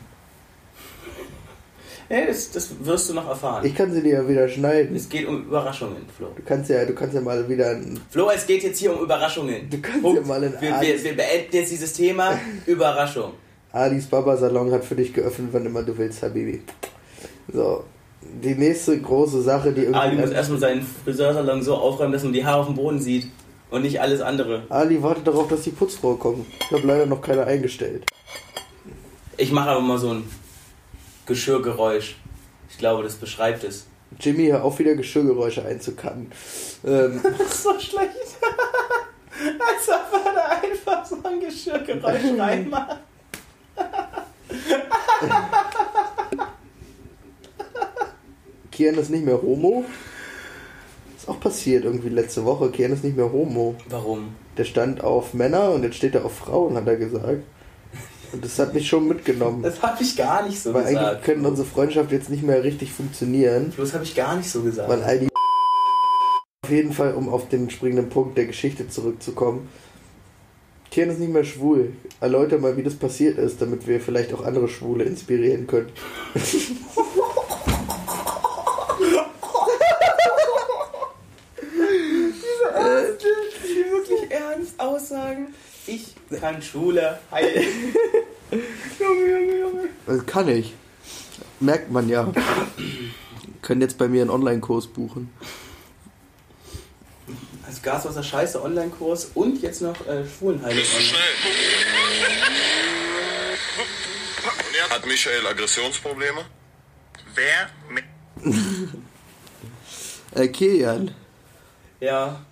Ja, 2.09 2.25
das, 2.27 2.51
das 2.51 2.69
wirst 2.81 3.09
du 3.09 3.13
noch 3.15 3.27
erfahren. 3.27 3.65
Ich 3.65 3.73
kann 3.73 3.91
sie 3.91 4.01
dir 4.01 4.13
ja 4.13 4.27
wieder 4.27 4.47
schneiden. 4.47 4.95
es 4.95 5.09
geht 5.09 5.27
um 5.27 5.43
Überraschungen, 5.43 6.05
Flo. 6.15 6.27
Du 6.35 6.43
kannst 6.43 6.69
ja, 6.69 6.85
du 6.85 6.93
kannst 6.93 7.15
ja 7.15 7.21
mal 7.21 7.47
wieder 7.49 7.71
ein, 7.71 7.99
Flo, 8.09 8.29
es 8.29 8.45
geht 8.45 8.61
jetzt 8.63 8.77
hier 8.79 8.95
um 8.95 9.03
Überraschungen. 9.03 9.69
Du 9.69 9.81
kannst 9.81 10.03
Punkt. 10.03 10.21
ja 10.21 10.27
mal 10.27 10.43
in 10.43 10.53
wir, 10.59 10.81
wir, 10.81 11.03
wir 11.03 11.15
beenden 11.15 11.55
jetzt 11.55 11.71
dieses 11.71 11.93
Thema 11.93 12.39
Überraschung. 12.67 13.31
Alis 13.71 14.05
Baba 14.05 14.37
Salon 14.37 14.71
hat 14.71 14.85
für 14.85 14.95
dich 14.95 15.13
geöffnet, 15.13 15.49
wann 15.51 15.65
immer 15.65 15.83
du 15.83 15.97
willst, 15.97 16.21
Habibi. 16.21 16.61
So, 17.51 17.83
die 18.43 18.55
nächste 18.55 18.99
große 18.99 19.41
Sache, 19.41 19.71
die 19.71 19.81
irgendwie. 19.81 19.99
Ali 19.99 20.15
muss 20.15 20.31
erstmal 20.31 20.59
seinen 20.59 20.85
Friseursalon 21.03 21.61
so 21.61 21.75
aufräumen, 21.75 22.13
dass 22.13 22.23
man 22.23 22.33
die 22.33 22.45
Haare 22.45 22.61
auf 22.61 22.67
dem 22.67 22.75
Boden 22.75 22.99
sieht 22.99 23.27
und 23.71 23.81
nicht 23.81 23.99
alles 23.99 24.21
andere. 24.21 24.63
Ali 24.69 25.01
wartet 25.01 25.27
darauf, 25.27 25.47
dass 25.47 25.63
die 25.63 25.71
Putzfrau 25.71 26.13
kommt. 26.15 26.45
Ich 26.59 26.71
habe 26.71 26.85
leider 26.87 27.05
noch 27.05 27.21
keine 27.21 27.45
eingestellt. 27.45 28.05
Ich 29.37 29.51
mache 29.51 29.69
aber 29.69 29.81
mal 29.81 29.97
so 29.97 30.11
ein 30.11 30.23
Geschirrgeräusch. 31.25 32.15
Ich 32.69 32.77
glaube, 32.77 33.03
das 33.03 33.15
beschreibt 33.15 33.63
es. 33.63 33.85
Jimmy, 34.19 34.47
hör 34.47 34.63
auf 34.63 34.79
wieder 34.79 34.95
Geschirrgeräusche 34.95 35.65
einzukatten. 35.65 36.31
Ähm, 36.85 37.19
Das 37.37 37.47
ist 37.47 37.63
so 37.63 37.79
schlecht. 37.79 38.09
Als 39.59 39.89
ob 39.89 40.25
er 40.25 40.33
da 40.33 40.45
einfach 40.61 41.05
so 41.05 41.17
ein 41.23 41.39
Geschirrgeräusch 41.39 42.21
reinmacht. 42.39 42.99
Kian 48.71 48.95
ist 48.95 49.09
nicht 49.09 49.25
mehr 49.25 49.41
Homo. 49.41 49.85
Ist 51.17 51.29
auch 51.29 51.39
passiert 51.39 51.85
irgendwie 51.85 52.09
letzte 52.09 52.45
Woche. 52.45 52.69
Kian 52.71 52.91
ist 52.91 53.03
nicht 53.03 53.15
mehr 53.17 53.31
Homo. 53.31 53.75
Warum? 53.89 54.35
Der 54.57 54.65
stand 54.65 55.03
auf 55.03 55.33
Männer 55.33 55.71
und 55.71 55.83
jetzt 55.83 55.95
steht 55.97 56.15
er 56.15 56.25
auf 56.25 56.37
Frauen, 56.37 56.75
hat 56.75 56.87
er 56.87 56.97
gesagt. 56.97 57.43
Und 58.35 58.43
das 58.43 58.59
hat 58.59 58.73
mich 58.73 58.85
schon 58.85 59.07
mitgenommen. 59.07 59.63
Das 59.63 59.81
habe 59.81 60.03
ich 60.03 60.17
gar 60.17 60.45
nicht 60.45 60.61
so 60.61 60.73
Weil 60.73 60.81
eigentlich 60.81 60.99
gesagt. 60.99 61.23
könnte 61.23 61.47
unsere 61.47 61.65
Freundschaft 61.65 62.11
jetzt 62.11 62.29
nicht 62.29 62.43
mehr 62.43 62.65
richtig 62.65 62.91
funktionieren. 62.91 63.71
Das 63.77 63.93
habe 63.93 64.03
ich 64.03 64.13
gar 64.13 64.35
nicht 64.35 64.51
so 64.51 64.61
gesagt. 64.61 64.89
Weil 64.89 65.01
all 65.03 65.19
die 65.19 65.29
auf 66.65 66.69
jeden 66.69 66.91
Fall, 66.91 67.13
um 67.13 67.29
auf 67.29 67.47
den 67.47 67.69
springenden 67.69 68.09
Punkt 68.09 68.37
der 68.37 68.47
Geschichte 68.47 68.89
zurückzukommen. 68.89 69.69
Kian 70.91 71.09
ist 71.09 71.19
nicht 71.19 71.31
mehr 71.31 71.45
schwul. 71.45 71.93
Erläuter 72.19 72.57
mal, 72.57 72.75
wie 72.75 72.83
das 72.83 72.95
passiert 72.95 73.37
ist, 73.37 73.61
damit 73.61 73.87
wir 73.87 74.01
vielleicht 74.01 74.33
auch 74.33 74.43
andere 74.43 74.67
Schwule 74.67 75.05
inspirieren 75.05 75.65
können. 75.65 75.93
die 83.63 83.91
wirklich 83.91 84.31
ernst 84.31 84.79
ich 85.87 86.15
kann 86.39 86.61
Schule 86.61 87.19
heilen. 87.31 87.63
Junge, 88.99 89.25
Junge, 89.31 89.59
Junge. 89.59 89.89
Das 90.05 90.25
kann 90.25 90.47
ich. 90.49 90.73
Merkt 91.59 91.91
man 91.91 92.09
ja. 92.09 92.31
Können 93.61 93.81
jetzt 93.81 93.97
bei 93.97 94.07
mir 94.07 94.21
einen 94.21 94.29
Online-Kurs 94.29 94.87
buchen. 94.87 95.31
Also 97.65 97.79
Gaswasser 97.81 98.23
Scheiße 98.23 98.61
Online-Kurs 98.61 99.31
und 99.33 99.61
jetzt 99.61 99.81
noch 99.81 100.05
äh, 100.07 100.23
Schwulenheilung 100.27 100.83
online. 100.83 101.15
Hat 104.89 105.05
Michael 105.07 105.47
Aggressionsprobleme? 105.47 106.41
Wer? 107.33 107.69
Mit 107.89 108.03
Äh, 110.35 110.47
Kilian, 110.49 111.11
Ja, 111.99 112.45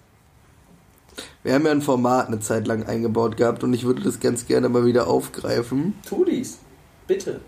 wir 1.44 1.54
haben 1.54 1.66
ja 1.66 1.72
ein 1.72 1.82
Format 1.82 2.28
eine 2.28 2.40
Zeit 2.40 2.68
lang 2.68 2.84
eingebaut 2.86 3.38
gehabt 3.38 3.64
und 3.64 3.74
ich 3.74 3.84
würde 3.86 4.02
das 4.04 4.20
ganz 4.20 4.46
gerne 4.48 4.70
mal 4.70 4.86
wieder 4.86 5.08
aufgreifen. 5.08 5.96
tu 6.08 6.26
dies. 6.26 6.60
Bitte. 7.08 7.42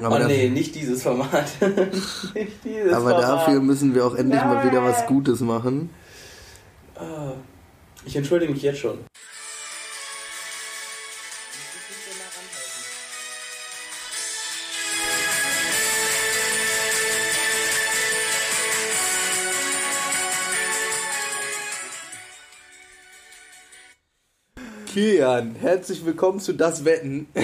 Aber, 0.00 0.20
oh 0.22 0.26
nee, 0.26 0.48
nicht 0.48 0.74
dieses 0.74 1.02
Format. 1.02 1.50
nicht 2.34 2.64
dieses 2.64 2.92
aber 2.92 3.10
Format. 3.10 3.22
dafür 3.22 3.60
müssen 3.60 3.94
wir 3.94 4.06
auch 4.06 4.14
endlich 4.14 4.44
mal 4.44 4.64
wieder 4.64 4.82
was 4.82 4.98
Nein. 5.00 5.06
Gutes 5.06 5.40
machen. 5.40 5.90
Ah, 6.94 7.32
Ich 8.04 8.16
entschuldige 8.16 8.52
mich 8.52 8.62
jetzt 8.62 8.78
schon. 8.80 8.98
Kilian, 24.92 25.54
herzlich 25.58 26.04
willkommen 26.04 26.38
zu 26.38 26.52
Das 26.52 26.84
Wetten. 26.84 27.26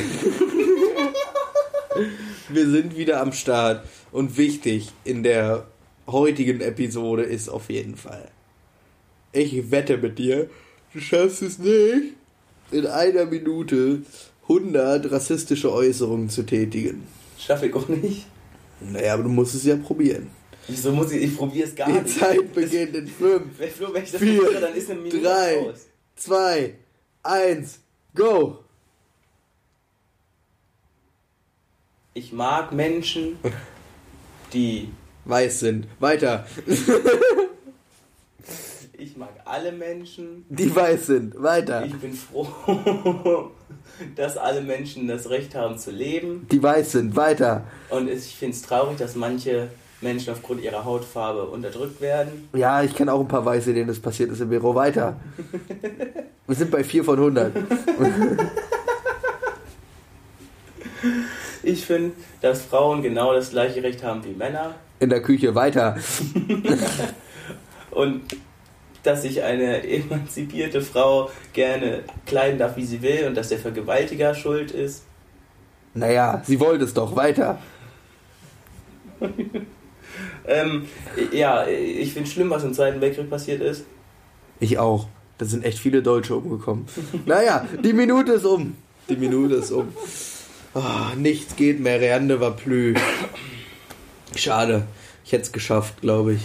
Wir 2.51 2.69
sind 2.69 2.97
wieder 2.97 3.21
am 3.23 3.33
Start 3.33 3.87
und 4.13 4.37
wichtig 4.37 4.91
in 5.05 5.23
der 5.23 5.67
heutigen 6.07 6.61
Episode 6.61 7.23
ist 7.23 7.49
auf 7.49 7.71
jeden 7.71 7.97
Fall. 7.97 8.29
Ich 9.33 9.71
wette 9.71 9.97
mit 9.97 10.19
dir, 10.19 10.51
du 10.93 11.01
schaffst 11.01 11.41
es 11.43 11.59
nicht, 11.59 12.15
in 12.71 12.87
einer 12.87 13.25
Minute 13.25 14.03
100 14.43 15.11
rassistische 15.11 15.73
Äußerungen 15.73 16.29
zu 16.29 16.43
tätigen. 16.45 17.07
Schaffe 17.39 17.69
ich 17.69 17.75
auch 17.75 17.89
nicht. 17.89 18.27
Naja, 18.81 19.15
aber 19.15 19.23
du 19.23 19.31
musst 19.31 19.55
es 19.55 19.65
ja 19.65 19.77
probieren. 19.77 20.29
Wieso 20.67 20.93
muss 20.93 21.13
ich? 21.13 21.23
Ich 21.23 21.37
probiere 21.37 21.67
es 21.69 21.75
gar 21.75 21.87
Die 21.91 21.95
nicht. 22.01 22.19
Zeit 22.19 22.53
beginnt 22.53 22.95
in 22.95 23.07
5, 23.07 23.43
Wenn, 23.59 23.69
ich 24.03 24.11
das 24.13 24.21
Vier, 24.21 24.43
probiere, 24.43 24.61
dann 24.61 24.75
ist 24.75 24.91
eine 24.91 25.01
Minute 25.01 25.23
drei. 25.23 25.59
aus. 25.61 25.87
2, 26.17 26.75
1, 27.29 27.81
go! 28.15 28.65
Ich 32.15 32.33
mag 32.33 32.73
Menschen, 32.73 33.37
die. 34.55 34.91
Weiß 35.27 35.61
sind. 35.61 35.87
Weiter. 36.01 36.47
Ich 39.01 39.17
mag 39.17 39.29
alle 39.45 39.73
Menschen. 39.73 40.47
Die 40.49 40.75
weiß 40.75 41.07
sind. 41.07 41.41
Weiter. 41.41 41.85
Ich 41.85 41.95
bin 41.95 42.15
froh, 42.15 43.53
dass 44.17 44.39
alle 44.39 44.63
Menschen 44.63 45.07
das 45.07 45.29
Recht 45.29 45.55
haben 45.55 45.79
zu 45.79 45.91
leben. 45.91 46.49
Die 46.51 46.63
weiß 46.63 46.93
sind. 46.93 47.15
Weiter. 47.15 47.65
Und 47.91 48.09
ich 48.09 48.35
finde 48.35 48.57
es 48.57 48.63
traurig, 48.63 48.97
dass 48.97 49.15
manche 49.15 49.71
Menschen 50.01 50.33
aufgrund 50.33 50.63
ihrer 50.63 50.85
Hautfarbe 50.85 51.45
unterdrückt 51.45 52.01
werden. 52.01 52.49
Ja, 52.55 52.83
ich 52.83 52.95
kenne 52.95 53.13
auch 53.13 53.21
ein 53.21 53.29
paar 53.29 53.45
Weiße, 53.45 53.75
denen 53.75 53.89
das 53.89 53.99
passiert 53.99 54.31
ist 54.31 54.41
im 54.41 54.51
Büro. 54.51 54.75
Weiter. 54.75 55.17
Wir 56.47 56.55
sind 56.55 56.71
bei 56.71 56.85
4 56.85 57.05
von 57.05 57.19
100. 57.19 57.53
Ich 61.63 61.85
finde, 61.85 62.13
dass 62.41 62.63
Frauen 62.63 63.03
genau 63.03 63.35
das 63.35 63.51
gleiche 63.51 63.83
Recht 63.83 64.03
haben 64.03 64.25
wie 64.25 64.33
Männer. 64.33 64.75
In 65.01 65.11
der 65.11 65.21
Küche. 65.21 65.55
Weiter. 65.55 65.99
Und 67.91 68.23
dass 69.03 69.23
sich 69.23 69.43
eine 69.43 69.87
emanzipierte 69.87 70.81
Frau 70.81 71.31
gerne 71.53 72.05
kleiden 72.25 72.59
darf, 72.59 72.77
wie 72.77 72.87
sie 72.87 73.03
will. 73.03 73.27
Und 73.27 73.35
dass 73.35 73.51
der 73.51 73.59
Vergewaltiger 73.59 74.35
schuld 74.35 74.71
ist. 74.71 75.05
Naja, 75.93 76.43
sie 76.47 76.59
wollte 76.59 76.85
es 76.85 76.95
doch. 76.95 77.15
Weiter. 77.17 77.59
Ähm, 80.49 80.87
ja, 81.31 81.67
ich 81.67 82.15
finde 82.15 82.29
schlimm, 82.29 82.51
was 82.51 82.65
im 82.65 82.73
Zweiten 82.73 83.01
Weltkrieg 83.01 83.29
passiert 83.29 83.61
ist. 83.61 83.85
Ich 84.61 84.79
auch. 84.79 85.07
Da 85.37 85.45
sind 85.45 85.65
echt 85.65 85.79
viele 85.79 86.03
Deutsche 86.03 86.35
umgekommen. 86.35 86.87
Naja, 87.27 87.67
die 87.85 87.93
Minute 87.93 88.33
ist 88.33 88.45
um. 88.45 88.75
Die 89.09 89.17
Minute 89.17 89.57
ist 89.57 89.71
um. 89.71 89.89
Ah, 90.75 91.13
nichts 91.17 91.55
geht 91.55 91.81
mehr. 91.81 92.01
Reande 92.01 92.41
war 92.41 92.53
plü. 92.53 92.95
Schade. 94.35 94.87
Ich 95.25 95.33
hätte 95.33 95.45
es 95.45 95.53
geschafft, 95.53 96.01
glaube 96.01 96.35
ich. 96.35 96.41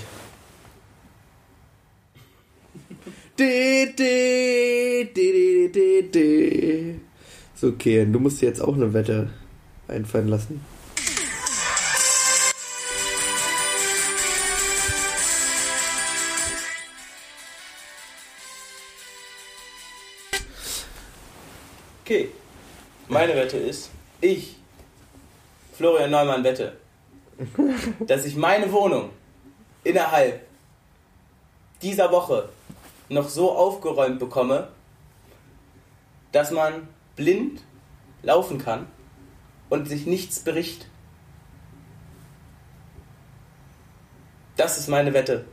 So, 7.55 7.67
okay, 7.67 8.05
du 8.05 8.19
musst 8.19 8.41
dir 8.41 8.47
jetzt 8.47 8.61
auch 8.61 8.75
eine 8.75 8.93
Wette 8.93 9.29
einfallen 9.87 10.27
lassen. 10.27 10.61
Okay. 22.03 22.31
Meine 23.07 23.33
Wette 23.33 23.55
ist, 23.55 23.89
ich, 24.19 24.57
Florian 25.73 26.11
Neumann, 26.11 26.43
wette, 26.43 26.75
dass 28.01 28.25
ich 28.25 28.35
meine 28.35 28.69
Wohnung 28.73 29.11
innerhalb 29.85 30.45
dieser 31.81 32.11
Woche 32.11 32.49
noch 33.07 33.29
so 33.29 33.53
aufgeräumt 33.53 34.19
bekomme, 34.19 34.67
dass 36.33 36.51
man 36.51 36.89
blind 37.15 37.61
laufen 38.21 38.57
kann 38.57 38.87
und 39.69 39.87
sich 39.87 40.05
nichts 40.05 40.41
bericht. 40.41 40.87
Das 44.57 44.77
ist 44.77 44.89
meine 44.89 45.13
Wette. 45.13 45.45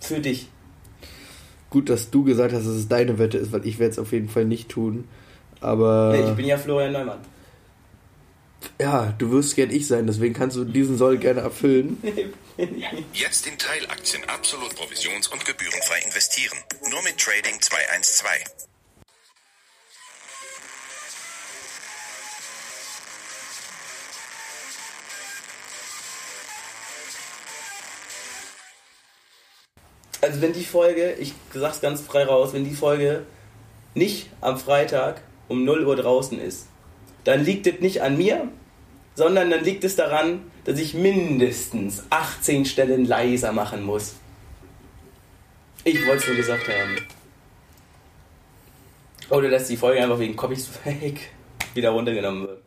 Für 0.00 0.20
dich. 0.20 0.48
Gut, 1.74 1.90
dass 1.90 2.08
du 2.08 2.22
gesagt 2.22 2.54
hast, 2.54 2.66
dass 2.68 2.74
es 2.76 2.86
deine 2.86 3.18
Wette 3.18 3.36
ist, 3.36 3.50
weil 3.50 3.66
ich 3.66 3.80
werde 3.80 3.90
es 3.90 3.98
auf 3.98 4.12
jeden 4.12 4.28
Fall 4.28 4.44
nicht 4.44 4.68
tun. 4.68 5.08
Aber 5.60 6.12
Nee, 6.12 6.30
ich 6.30 6.36
bin 6.36 6.46
ja 6.46 6.56
Florian 6.56 6.92
Neumann. 6.92 7.18
ja, 8.80 9.12
du 9.18 9.32
wirst 9.32 9.56
gern 9.56 9.72
ich 9.72 9.88
sein, 9.88 10.06
deswegen 10.06 10.34
kannst 10.34 10.56
du 10.56 10.64
diesen 10.64 10.96
Soll 10.96 11.18
gerne 11.18 11.40
erfüllen. 11.40 11.98
Jetzt 13.12 13.48
in 13.48 13.58
Teilaktien 13.58 14.22
absolut 14.28 14.70
provisions- 14.76 15.26
und 15.32 15.44
gebührenfrei 15.44 15.98
investieren. 16.06 16.56
Nur 16.88 17.02
mit 17.02 17.18
Trading 17.18 17.60
212. 17.60 18.44
Also 30.24 30.40
wenn 30.40 30.54
die 30.54 30.64
Folge, 30.64 31.12
ich 31.20 31.34
sag's 31.52 31.82
ganz 31.82 32.00
frei 32.00 32.24
raus, 32.24 32.54
wenn 32.54 32.64
die 32.64 32.74
Folge 32.74 33.24
nicht 33.94 34.30
am 34.40 34.56
Freitag 34.56 35.20
um 35.48 35.66
0 35.66 35.84
Uhr 35.84 35.96
draußen 35.96 36.40
ist, 36.40 36.68
dann 37.24 37.44
liegt 37.44 37.66
es 37.66 37.80
nicht 37.80 38.00
an 38.00 38.16
mir, 38.16 38.48
sondern 39.14 39.50
dann 39.50 39.62
liegt 39.62 39.84
es 39.84 39.96
daran, 39.96 40.50
dass 40.64 40.78
ich 40.78 40.94
mindestens 40.94 42.04
18 42.08 42.64
Stellen 42.64 43.04
leiser 43.04 43.52
machen 43.52 43.82
muss. 43.82 44.14
Ich 45.84 46.06
wollte 46.06 46.22
es 46.22 46.26
nur 46.26 46.36
gesagt 46.36 46.68
haben. 46.68 46.96
Oder 49.28 49.50
dass 49.50 49.68
die 49.68 49.76
Folge 49.76 50.02
einfach 50.02 50.18
wegen 50.18 50.36
Copies 50.36 50.66
Fake 50.66 51.20
wieder 51.74 51.90
runtergenommen 51.90 52.48
wird. 52.48 52.62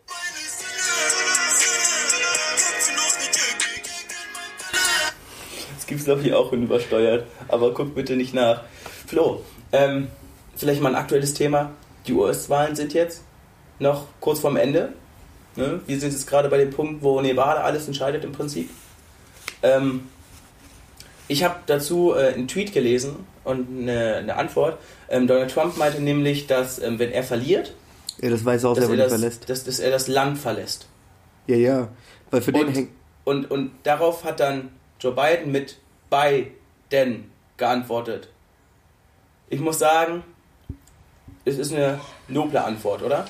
Das 5.87 5.91
gibt's 5.91 6.03
glaube 6.03 6.21
ich 6.23 6.33
auch 6.33 6.51
unübersteuert, 6.51 7.25
aber 7.47 7.73
guck 7.73 7.95
bitte 7.95 8.17
nicht 8.17 8.33
nach. 8.33 8.63
Flo, 9.05 9.41
ähm, 9.71 10.09
vielleicht 10.53 10.81
mal 10.81 10.89
ein 10.89 10.95
aktuelles 11.01 11.33
Thema. 11.33 11.71
Die 12.07 12.11
US-Wahlen 12.13 12.75
sind 12.75 12.93
jetzt 12.93 13.23
noch 13.79 14.03
kurz 14.19 14.39
vorm 14.41 14.57
Ende. 14.57 14.91
Ne? 15.55 15.79
Wir 15.87 15.97
sind 15.97 16.11
jetzt 16.11 16.27
gerade 16.27 16.49
bei 16.49 16.57
dem 16.57 16.71
Punkt, 16.71 17.01
wo 17.03 17.21
Nevada 17.21 17.61
alles 17.61 17.87
entscheidet 17.87 18.25
im 18.25 18.33
Prinzip. 18.33 18.69
Ähm, 19.63 20.09
ich 21.29 21.45
habe 21.45 21.55
dazu 21.67 22.13
äh, 22.13 22.33
einen 22.33 22.49
Tweet 22.49 22.73
gelesen 22.73 23.25
und 23.45 23.69
eine, 23.69 24.15
eine 24.15 24.35
Antwort. 24.35 24.77
Ähm, 25.07 25.25
Donald 25.25 25.51
Trump 25.51 25.77
meinte 25.77 26.01
nämlich, 26.01 26.47
dass 26.47 26.79
ähm, 26.79 26.99
wenn 26.99 27.13
er 27.13 27.23
verliert, 27.23 27.73
Ja, 28.21 28.29
das 28.29 28.43
weiß 28.43 28.65
er 28.65 28.71
auch 28.71 28.75
dass 28.75 28.89
er 28.89 28.97
das, 28.97 29.07
verlässt. 29.13 29.49
dass, 29.49 29.63
dass 29.63 29.79
er 29.79 29.91
das 29.91 30.09
Land 30.09 30.37
verlässt. 30.37 30.89
Ja, 31.47 31.55
ja. 31.55 31.87
Weil 32.29 32.41
für 32.41 32.51
den 32.51 32.67
Und, 32.67 32.75
hängt. 32.75 32.89
und, 33.23 33.49
und 33.49 33.71
darauf 33.83 34.25
hat 34.25 34.41
dann 34.41 34.67
Joe 34.99 35.11
Biden 35.11 35.51
mit 35.51 35.77
Biden 36.09 37.31
geantwortet. 37.55 38.29
Ich 39.47 39.59
muss 39.59 39.77
sagen, 39.77 40.23
es 41.45 41.59
ist 41.59 41.71
eine 41.71 41.99
noble 42.27 42.63
Antwort, 42.63 43.03
oder? 43.03 43.27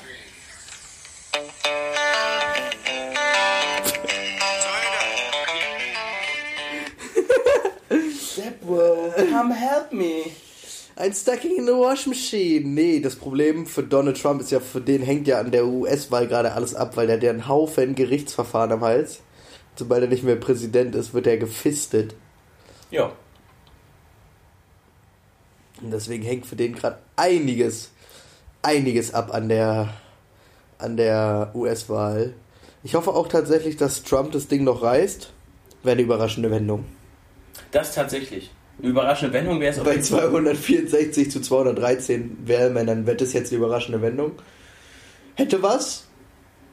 Stepwell, 8.32 9.12
come 9.30 9.54
help 9.54 9.92
me. 9.92 10.30
Ein 10.96 11.12
Stacking 11.12 11.56
in 11.58 11.66
the 11.66 11.72
Wash 11.72 12.06
Machine. 12.06 12.66
Nee, 12.66 13.00
das 13.00 13.14
Problem 13.14 13.66
für 13.66 13.82
Donald 13.82 14.20
Trump 14.20 14.40
ist 14.40 14.50
ja, 14.50 14.58
für 14.58 14.80
den 14.80 15.02
hängt 15.02 15.28
ja 15.28 15.38
an 15.38 15.50
der 15.50 15.66
US-Wahl 15.66 16.26
gerade 16.26 16.52
alles 16.52 16.74
ab, 16.74 16.96
weil 16.96 17.06
der 17.06 17.16
hat 17.16 17.22
ja 17.22 17.30
einen 17.30 17.46
Haufen 17.46 17.94
Gerichtsverfahren 17.94 18.72
am 18.72 18.80
Hals, 18.80 19.20
sobald 19.78 20.02
er 20.02 20.08
nicht 20.08 20.24
mehr 20.24 20.36
Präsident 20.36 20.94
ist, 20.94 21.14
wird 21.14 21.26
er 21.26 21.38
gefistet. 21.38 22.14
Ja. 22.90 23.12
Und 25.80 25.90
deswegen 25.92 26.24
hängt 26.24 26.46
für 26.46 26.56
den 26.56 26.74
gerade 26.74 26.98
einiges, 27.16 27.92
einiges 28.62 29.14
ab 29.14 29.32
an 29.32 29.48
der, 29.48 29.94
an 30.78 30.96
der 30.96 31.52
US-Wahl. 31.54 32.34
Ich 32.82 32.94
hoffe 32.94 33.10
auch 33.10 33.28
tatsächlich, 33.28 33.76
dass 33.76 34.02
Trump 34.02 34.32
das 34.32 34.48
Ding 34.48 34.64
noch 34.64 34.82
reißt. 34.82 35.30
Wäre 35.82 35.92
eine 35.92 36.02
überraschende 36.02 36.50
Wendung. 36.50 36.84
Das 37.70 37.94
tatsächlich. 37.94 38.50
Eine 38.78 38.90
überraschende 38.90 39.32
Wendung 39.32 39.60
wäre 39.60 39.72
es 39.72 39.82
Bei 39.82 39.92
jeden 39.92 40.04
Fall. 40.04 40.30
264 40.30 41.30
zu 41.30 41.40
213 41.40 42.38
Wählmännern 42.44 43.06
wird 43.06 43.20
es 43.20 43.32
jetzt 43.32 43.52
eine 43.52 43.58
überraschende 43.58 44.02
Wendung. 44.02 44.32
Hätte 45.34 45.62
was. 45.62 46.06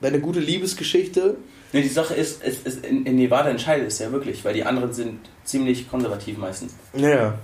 Wäre 0.01 0.13
eine 0.13 0.21
gute 0.21 0.39
Liebesgeschichte. 0.39 1.37
Nee, 1.75 1.81
die 1.81 1.89
Sache 1.89 2.13
ist, 2.13 2.41
es, 2.41 2.59
es, 2.63 2.77
in, 2.77 3.05
in 3.05 3.17
Nevada 3.17 3.49
entscheidet 3.49 3.89
es 3.89 3.99
ja 3.99 4.09
wirklich, 4.09 4.45
weil 4.45 4.53
die 4.53 4.63
anderen 4.63 4.93
sind 4.93 5.19
ziemlich 5.43 5.89
konservativ 5.89 6.37
meistens. 6.37 6.73
Naja. 6.93 7.37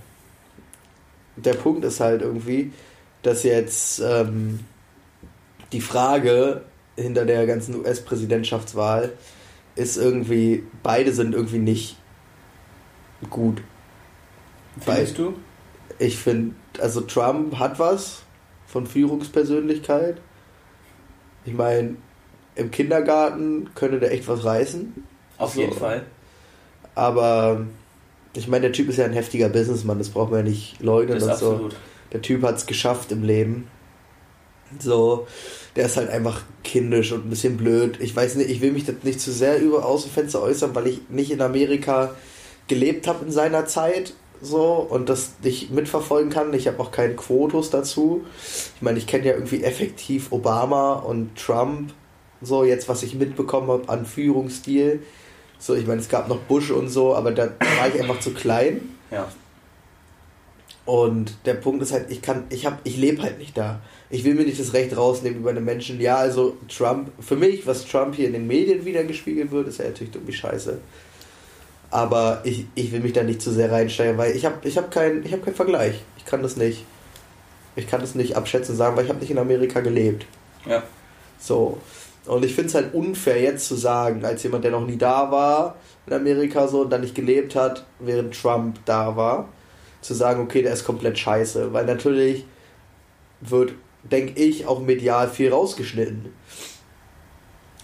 Der 1.35 1.53
Punkt 1.55 1.83
ist 1.83 1.99
halt 1.99 2.21
irgendwie, 2.21 2.71
dass 3.23 3.43
jetzt 3.43 3.99
ähm, 3.99 4.61
die 5.73 5.81
Frage 5.81 6.61
hinter 6.95 7.25
der 7.25 7.45
ganzen 7.45 7.75
US-Präsidentschaftswahl 7.75 9.11
ist 9.75 9.97
irgendwie, 9.97 10.63
beide 10.81 11.11
sind 11.11 11.35
irgendwie 11.35 11.59
nicht 11.59 11.97
gut. 13.29 13.61
Findest 14.79 15.17
du? 15.17 15.33
Ich 15.99 16.17
finde, 16.17 16.55
also 16.79 17.01
Trump 17.01 17.59
hat 17.59 17.79
was 17.79 18.21
von 18.65 18.87
Führungspersönlichkeit. 18.87 20.21
Ich 21.43 21.53
meine, 21.53 21.97
im 22.55 22.71
Kindergarten 22.71 23.69
könnte 23.75 23.99
der 23.99 24.11
echt 24.11 24.27
was 24.27 24.43
reißen. 24.43 25.03
Auf 25.37 25.53
So. 25.53 25.61
jeden 25.61 25.73
Fall. 25.73 26.05
Aber 26.95 27.65
ich 28.35 28.47
meine, 28.47 28.63
der 28.63 28.71
Typ 28.71 28.89
ist 28.89 28.97
ja 28.97 29.05
ein 29.05 29.13
heftiger 29.13 29.49
Businessmann, 29.49 29.97
das 29.97 30.09
braucht 30.09 30.31
man 30.31 30.45
ja 30.45 30.51
nicht 30.51 30.81
leugnen 30.81 31.19
Das 31.19 31.23
ist 31.25 31.31
und 31.33 31.39
so. 31.39 31.51
absolut. 31.51 31.75
Der 32.13 32.21
Typ 32.21 32.43
hat 32.43 32.57
es 32.57 32.65
geschafft 32.65 33.11
im 33.11 33.23
Leben. 33.23 33.67
So, 34.79 35.27
der 35.75 35.85
ist 35.85 35.97
halt 35.97 36.09
einfach 36.09 36.43
kindisch 36.63 37.11
und 37.11 37.25
ein 37.25 37.29
bisschen 37.29 37.57
blöd. 37.57 37.97
Ich 37.99 38.15
weiß 38.15 38.35
nicht, 38.35 38.49
ich 38.49 38.61
will 38.61 38.71
mich 38.71 38.85
das 38.85 38.95
nicht 39.03 39.19
zu 39.19 39.31
sehr 39.31 39.59
über 39.59 39.85
aus 39.85 40.03
dem 40.03 40.11
Fenster 40.11 40.41
äußern, 40.41 40.73
weil 40.75 40.87
ich 40.87 41.01
nicht 41.09 41.31
in 41.31 41.41
Amerika 41.41 42.15
gelebt 42.67 43.07
habe 43.07 43.25
in 43.25 43.31
seiner 43.31 43.65
Zeit 43.65 44.13
so 44.41 44.75
und 44.89 45.09
das 45.09 45.33
nicht 45.43 45.71
mitverfolgen 45.71 46.31
kann. 46.31 46.53
Ich 46.53 46.67
habe 46.67 46.79
auch 46.79 46.91
keinen 46.91 47.15
Quotus 47.15 47.69
dazu. 47.69 48.23
Ich 48.75 48.81
meine, 48.81 48.97
ich 48.97 49.07
kenne 49.07 49.25
ja 49.27 49.33
irgendwie 49.33 49.63
effektiv 49.63 50.31
Obama 50.31 50.93
und 50.93 51.35
Trump. 51.37 51.93
So, 52.41 52.63
jetzt 52.63 52.89
was 52.89 53.03
ich 53.03 53.15
mitbekommen 53.15 53.69
habe 53.69 53.89
an 53.89 54.05
Führungsstil. 54.05 55.01
So, 55.59 55.75
ich 55.75 55.85
meine, 55.85 56.01
es 56.01 56.09
gab 56.09 56.27
noch 56.27 56.39
Bush 56.39 56.71
und 56.71 56.89
so, 56.89 57.15
aber 57.15 57.31
da 57.31 57.49
war 57.59 57.87
ich 57.87 57.99
einfach 57.99 58.19
zu 58.19 58.33
klein. 58.33 58.95
Ja. 59.11 59.27
Und 60.85 61.35
der 61.45 61.53
Punkt 61.53 61.83
ist 61.83 61.91
halt, 61.91 62.09
ich 62.09 62.21
kann, 62.21 62.45
ich 62.49 62.65
hab, 62.65 62.79
ich 62.83 62.97
lebe 62.97 63.21
halt 63.21 63.37
nicht 63.37 63.55
da. 63.55 63.79
Ich 64.09 64.23
will 64.23 64.33
mir 64.33 64.43
nicht 64.43 64.59
das 64.59 64.73
Recht 64.73 64.97
rausnehmen 64.97 65.39
über 65.39 65.51
einen 65.51 65.63
Menschen. 65.63 66.01
Ja, 66.01 66.17
also 66.17 66.57
Trump, 66.67 67.11
für 67.19 67.35
mich, 67.35 67.67
was 67.67 67.85
Trump 67.85 68.15
hier 68.15 68.27
in 68.27 68.33
den 68.33 68.47
Medien 68.47 68.83
wiedergespiegelt 68.83 69.51
wird, 69.51 69.67
ist 69.67 69.77
ja 69.77 69.85
natürlich 69.85 70.13
irgendwie 70.13 70.33
scheiße. 70.33 70.79
Aber 71.91 72.41
ich, 72.45 72.65
ich 72.73 72.91
will 72.91 73.01
mich 73.01 73.13
da 73.13 73.21
nicht 73.21 73.41
zu 73.41 73.51
sehr 73.51 73.71
reinsteigen, 73.71 74.17
weil 74.17 74.35
ich 74.35 74.45
habe 74.45 74.67
ich 74.67 74.77
hab 74.77 74.91
keinen 74.91 75.25
ich 75.25 75.33
hab 75.33 75.43
keinen 75.43 75.55
Vergleich. 75.55 75.95
Ich 76.17 76.25
kann 76.25 76.41
das 76.41 76.57
nicht. 76.57 76.85
Ich 77.75 77.87
kann 77.87 78.01
das 78.01 78.15
nicht 78.15 78.35
abschätzen 78.35 78.75
sagen, 78.75 78.97
weil 78.97 79.03
ich 79.03 79.09
habe 79.09 79.19
nicht 79.19 79.31
in 79.31 79.37
Amerika 79.37 79.81
gelebt. 79.81 80.25
Ja. 80.65 80.83
So. 81.39 81.77
Und 82.25 82.45
ich 82.45 82.53
finde 82.53 82.69
es 82.69 82.75
halt 82.75 82.93
unfair, 82.93 83.41
jetzt 83.41 83.67
zu 83.67 83.75
sagen, 83.75 84.23
als 84.23 84.43
jemand, 84.43 84.63
der 84.63 84.71
noch 84.71 84.85
nie 84.85 84.97
da 84.97 85.31
war 85.31 85.75
in 86.05 86.13
Amerika 86.13 86.67
so 86.67 86.81
und 86.81 86.89
dann 86.91 87.01
nicht 87.01 87.15
gelebt 87.15 87.55
hat, 87.55 87.85
während 87.99 88.39
Trump 88.39 88.79
da 88.85 89.15
war, 89.15 89.49
zu 90.01 90.13
sagen, 90.13 90.41
okay, 90.41 90.61
der 90.61 90.73
ist 90.73 90.85
komplett 90.85 91.17
scheiße. 91.17 91.73
Weil 91.73 91.85
natürlich 91.85 92.45
wird, 93.41 93.73
denke 94.03 94.39
ich, 94.41 94.67
auch 94.67 94.81
medial 94.81 95.29
viel 95.29 95.51
rausgeschnitten, 95.51 96.31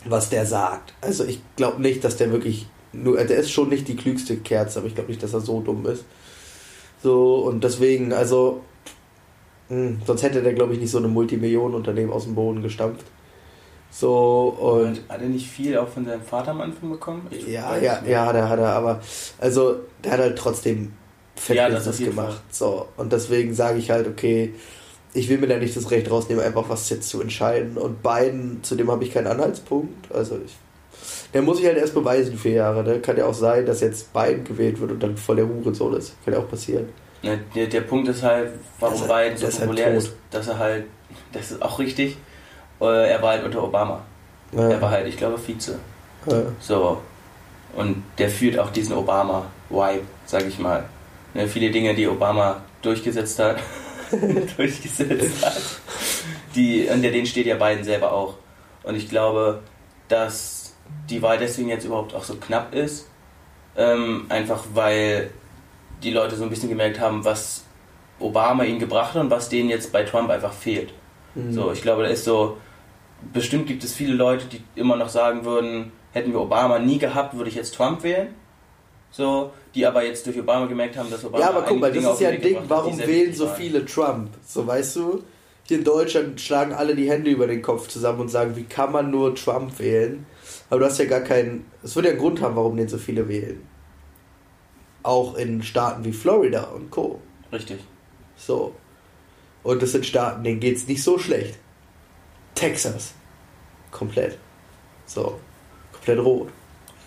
was 0.06 0.30
der 0.30 0.46
sagt. 0.46 0.94
Also 1.02 1.24
ich 1.26 1.42
glaube 1.56 1.82
nicht, 1.82 2.04
dass 2.04 2.18
der 2.18 2.32
wirklich 2.32 2.68
nur, 2.94 3.18
der 3.18 3.38
ist 3.38 3.52
schon 3.52 3.70
nicht 3.70 3.88
die 3.88 3.96
klügste 3.96 4.38
Kerze, 4.38 4.80
aber 4.80 4.88
ich 4.88 4.96
glaube 4.96 5.10
nicht, 5.10 5.22
dass 5.22 5.34
er 5.34 5.42
so 5.42 5.62
dumm 5.62 5.86
ist. 5.86 6.06
So, 7.04 7.36
und 7.40 7.64
deswegen, 7.64 8.12
also, 8.14 8.62
mh, 9.70 9.98
sonst 10.06 10.24
hätte 10.24 10.42
der, 10.42 10.54
glaube 10.54 10.74
ich, 10.74 10.80
nicht 10.80 10.92
so 10.92 10.98
eine 10.98 11.08
Multimillionenunternehmen 11.08 12.12
aus 12.12 12.24
dem 12.24 12.36
Boden 12.36 12.64
gestampft. 12.64 13.06
So, 13.90 14.56
und 14.60 14.82
Und 14.82 15.10
hat 15.10 15.22
er 15.22 15.30
nicht 15.30 15.48
viel 15.48 15.78
auch 15.78 15.88
von 15.88 16.06
seinem 16.06 16.22
Vater 16.22 16.52
am 16.52 16.62
Anfang 16.62 16.90
bekommen? 16.92 17.28
Ich 17.32 17.48
ja, 17.48 17.78
ja, 17.78 18.02
nicht. 18.02 18.12
ja, 18.12 18.32
da 18.32 18.50
hat 18.50 18.60
er, 18.60 18.74
aber 18.74 19.02
also 19.40 19.78
der 20.04 20.12
hat 20.14 20.20
halt 20.20 20.38
trotzdem 20.38 20.94
Ja, 21.50 21.68
auf 21.68 22.00
jeden 22.00 22.16
gemacht. 22.16 22.42
So, 22.52 22.88
und 22.98 23.12
deswegen 23.12 23.54
sage 23.54 23.80
ich 23.80 23.90
halt, 23.90 24.08
okay, 24.08 24.54
ich 25.14 25.30
will 25.30 25.38
mir 25.40 25.48
da 25.48 25.58
nicht 25.58 25.76
das 25.76 25.90
Recht 25.90 26.10
rausnehmen, 26.12 26.44
einfach 26.44 26.70
was 26.70 26.90
jetzt 26.90 27.10
zu 27.10 27.22
entscheiden. 27.22 27.78
Und 27.78 28.04
Biden, 28.04 28.64
zu 28.64 28.76
dem 28.76 28.92
habe 28.92 29.04
ich 29.04 29.14
keinen 29.14 29.28
Anhaltspunkt. 29.28 30.12
Also 30.14 30.40
ich. 30.46 30.56
Der 31.34 31.42
muss 31.42 31.58
sich 31.58 31.66
halt 31.66 31.78
erst 31.78 31.94
beweisen, 31.94 32.38
vier 32.38 32.54
Jahre. 32.54 32.84
Ne? 32.84 33.00
Kann 33.00 33.18
ja 33.18 33.26
auch 33.26 33.34
sein, 33.34 33.66
dass 33.66 33.82
jetzt 33.82 34.14
Biden 34.14 34.44
gewählt 34.44 34.80
wird 34.80 34.92
und 34.92 35.02
dann 35.02 35.18
voll 35.18 35.38
der 35.38 35.48
Hurensohn 35.48 35.96
ist. 35.96 36.16
Kann 36.24 36.34
ja 36.34 36.40
auch 36.40 36.50
passieren. 36.50 36.90
Ne, 37.24 37.40
der, 37.56 37.68
der 37.68 37.82
Punkt 37.82 38.08
ist 38.10 38.22
halt, 38.22 38.52
warum 38.80 39.02
Biden 39.02 39.38
so 39.38 39.48
halt 39.48 39.60
populär 39.60 39.94
ist, 39.96 40.14
dass 40.30 40.48
er 40.48 40.60
halt, 40.60 40.86
das 41.34 41.52
ist 41.52 41.62
auch 41.62 41.80
richtig, 41.80 42.18
er 42.86 43.22
war 43.22 43.32
halt 43.32 43.44
unter 43.44 43.64
Obama. 43.64 44.02
Ja, 44.52 44.70
Er 44.70 44.82
war 44.82 44.92
halt, 44.92 45.08
ich 45.08 45.18
glaube, 45.18 45.38
Vize. 45.38 45.80
ja. 46.26 46.42
So. 46.60 47.02
Und 47.76 48.04
der 48.18 48.30
führt 48.30 48.58
auch 48.58 48.72
diesen 48.72 48.96
Obama-Vibe, 48.96 50.04
sag 50.26 50.46
ich 50.46 50.58
mal. 50.58 50.86
Ne, 51.34 51.48
viele 51.48 51.70
Dinge, 51.70 51.94
die 51.94 52.08
Obama 52.08 52.62
durchgesetzt 52.82 53.38
hat, 53.40 53.58
durchgesetzt 54.58 55.46
hat, 55.46 55.62
die, 56.56 56.88
unter 56.92 57.12
denen 57.12 57.26
steht 57.26 57.46
ja 57.46 57.56
Biden 57.56 57.84
selber 57.84 58.14
auch. 58.14 58.36
Und 58.84 58.96
ich 58.96 59.10
glaube, 59.10 59.62
dass 60.08 60.74
die 61.10 61.22
Wahl 61.22 61.38
deswegen 61.38 61.70
jetzt 61.70 61.86
überhaupt 61.86 62.16
auch 62.16 62.24
so 62.24 62.36
knapp 62.36 62.74
ist. 62.74 63.08
Ähm, 63.76 64.26
einfach 64.30 64.64
weil 64.74 65.30
die 66.02 66.12
Leute 66.12 66.36
so 66.36 66.44
ein 66.44 66.50
bisschen 66.50 66.70
gemerkt 66.70 67.00
haben, 67.00 67.24
was 67.26 67.64
Obama 68.20 68.64
ihnen 68.64 68.80
gebracht 68.80 69.14
hat 69.14 69.22
und 69.22 69.30
was 69.30 69.50
denen 69.50 69.70
jetzt 69.70 69.92
bei 69.92 70.04
Trump 70.04 70.30
einfach 70.30 70.54
fehlt. 70.54 70.94
Mhm. 71.38 71.54
So, 71.54 71.72
ich 71.72 71.82
glaube, 71.82 72.04
da 72.04 72.10
ist 72.10 72.24
so, 72.24 72.58
bestimmt 73.34 73.68
gibt 73.68 73.84
es 73.84 73.94
viele 73.94 74.14
Leute, 74.14 74.46
die 74.46 74.62
immer 74.76 74.96
noch 74.96 75.10
sagen 75.10 75.46
würden, 75.46 75.92
hätten 76.12 76.34
wir 76.34 76.42
Obama 76.42 76.80
nie 76.80 76.98
gehabt, 76.98 77.36
würde 77.36 77.50
ich 77.50 77.56
jetzt 77.56 77.76
Trump 77.76 78.04
wählen. 78.04 78.30
So, 79.10 79.52
die 79.74 79.86
aber 79.86 80.04
jetzt 80.04 80.26
durch 80.26 80.38
Obama 80.40 80.66
gemerkt 80.66 80.98
haben, 80.98 81.10
dass 81.10 81.24
Obama 81.24 81.44
Ja, 81.44 81.50
aber 81.50 81.62
guck 81.64 81.80
mal, 81.80 81.92
das 81.92 82.00
Dinge 82.00 82.14
ist 82.14 82.22
ja 82.22 82.30
ein 82.30 82.42
Ding, 82.42 82.58
warum 82.68 82.98
wählen 82.98 83.34
so 83.34 83.48
viele 83.48 83.86
Trump? 83.86 84.30
So, 84.46 84.68
weißt 84.68 84.96
du? 84.98 85.24
Hier 85.64 85.78
in 85.78 85.84
Deutschland 85.84 86.40
schlagen 86.40 86.74
alle 86.74 86.96
die 86.96 87.10
Hände 87.10 87.30
über 87.30 87.48
den 87.48 87.62
Kopf 87.62 87.88
zusammen 87.88 88.22
und 88.22 88.30
sagen, 88.30 88.56
wie 88.56 88.64
kann 88.64 88.92
man 88.92 89.12
nur 89.12 89.36
Trump 89.36 89.80
wählen? 89.80 90.26
Aber 90.70 90.80
du 90.80 90.86
hast 90.86 90.98
ja 90.98 91.06
gar 91.06 91.22
keinen. 91.22 91.66
Es 91.84 91.96
wird 91.96 92.06
ja 92.06 92.12
einen 92.12 92.22
Grund 92.22 92.42
haben, 92.42 92.56
warum 92.56 92.78
den 92.78 92.88
so 92.88 92.98
viele 92.98 93.28
wählen. 93.28 93.62
Auch 95.04 95.36
in 95.36 95.62
Staaten 95.64 96.04
wie 96.06 96.14
Florida 96.14 96.64
und 96.66 96.90
Co. 96.90 97.20
Richtig. 97.52 97.80
So. 98.36 98.74
Und 99.68 99.82
das 99.82 99.92
sind 99.92 100.06
Staaten, 100.06 100.46
denen 100.46 100.62
geht's 100.62 100.88
nicht 100.88 101.04
so 101.04 101.20
schlecht. 101.20 101.56
Texas. 102.56 103.12
Komplett. 103.92 104.38
So. 105.06 105.42
Komplett 105.92 106.20
rot. 106.20 106.50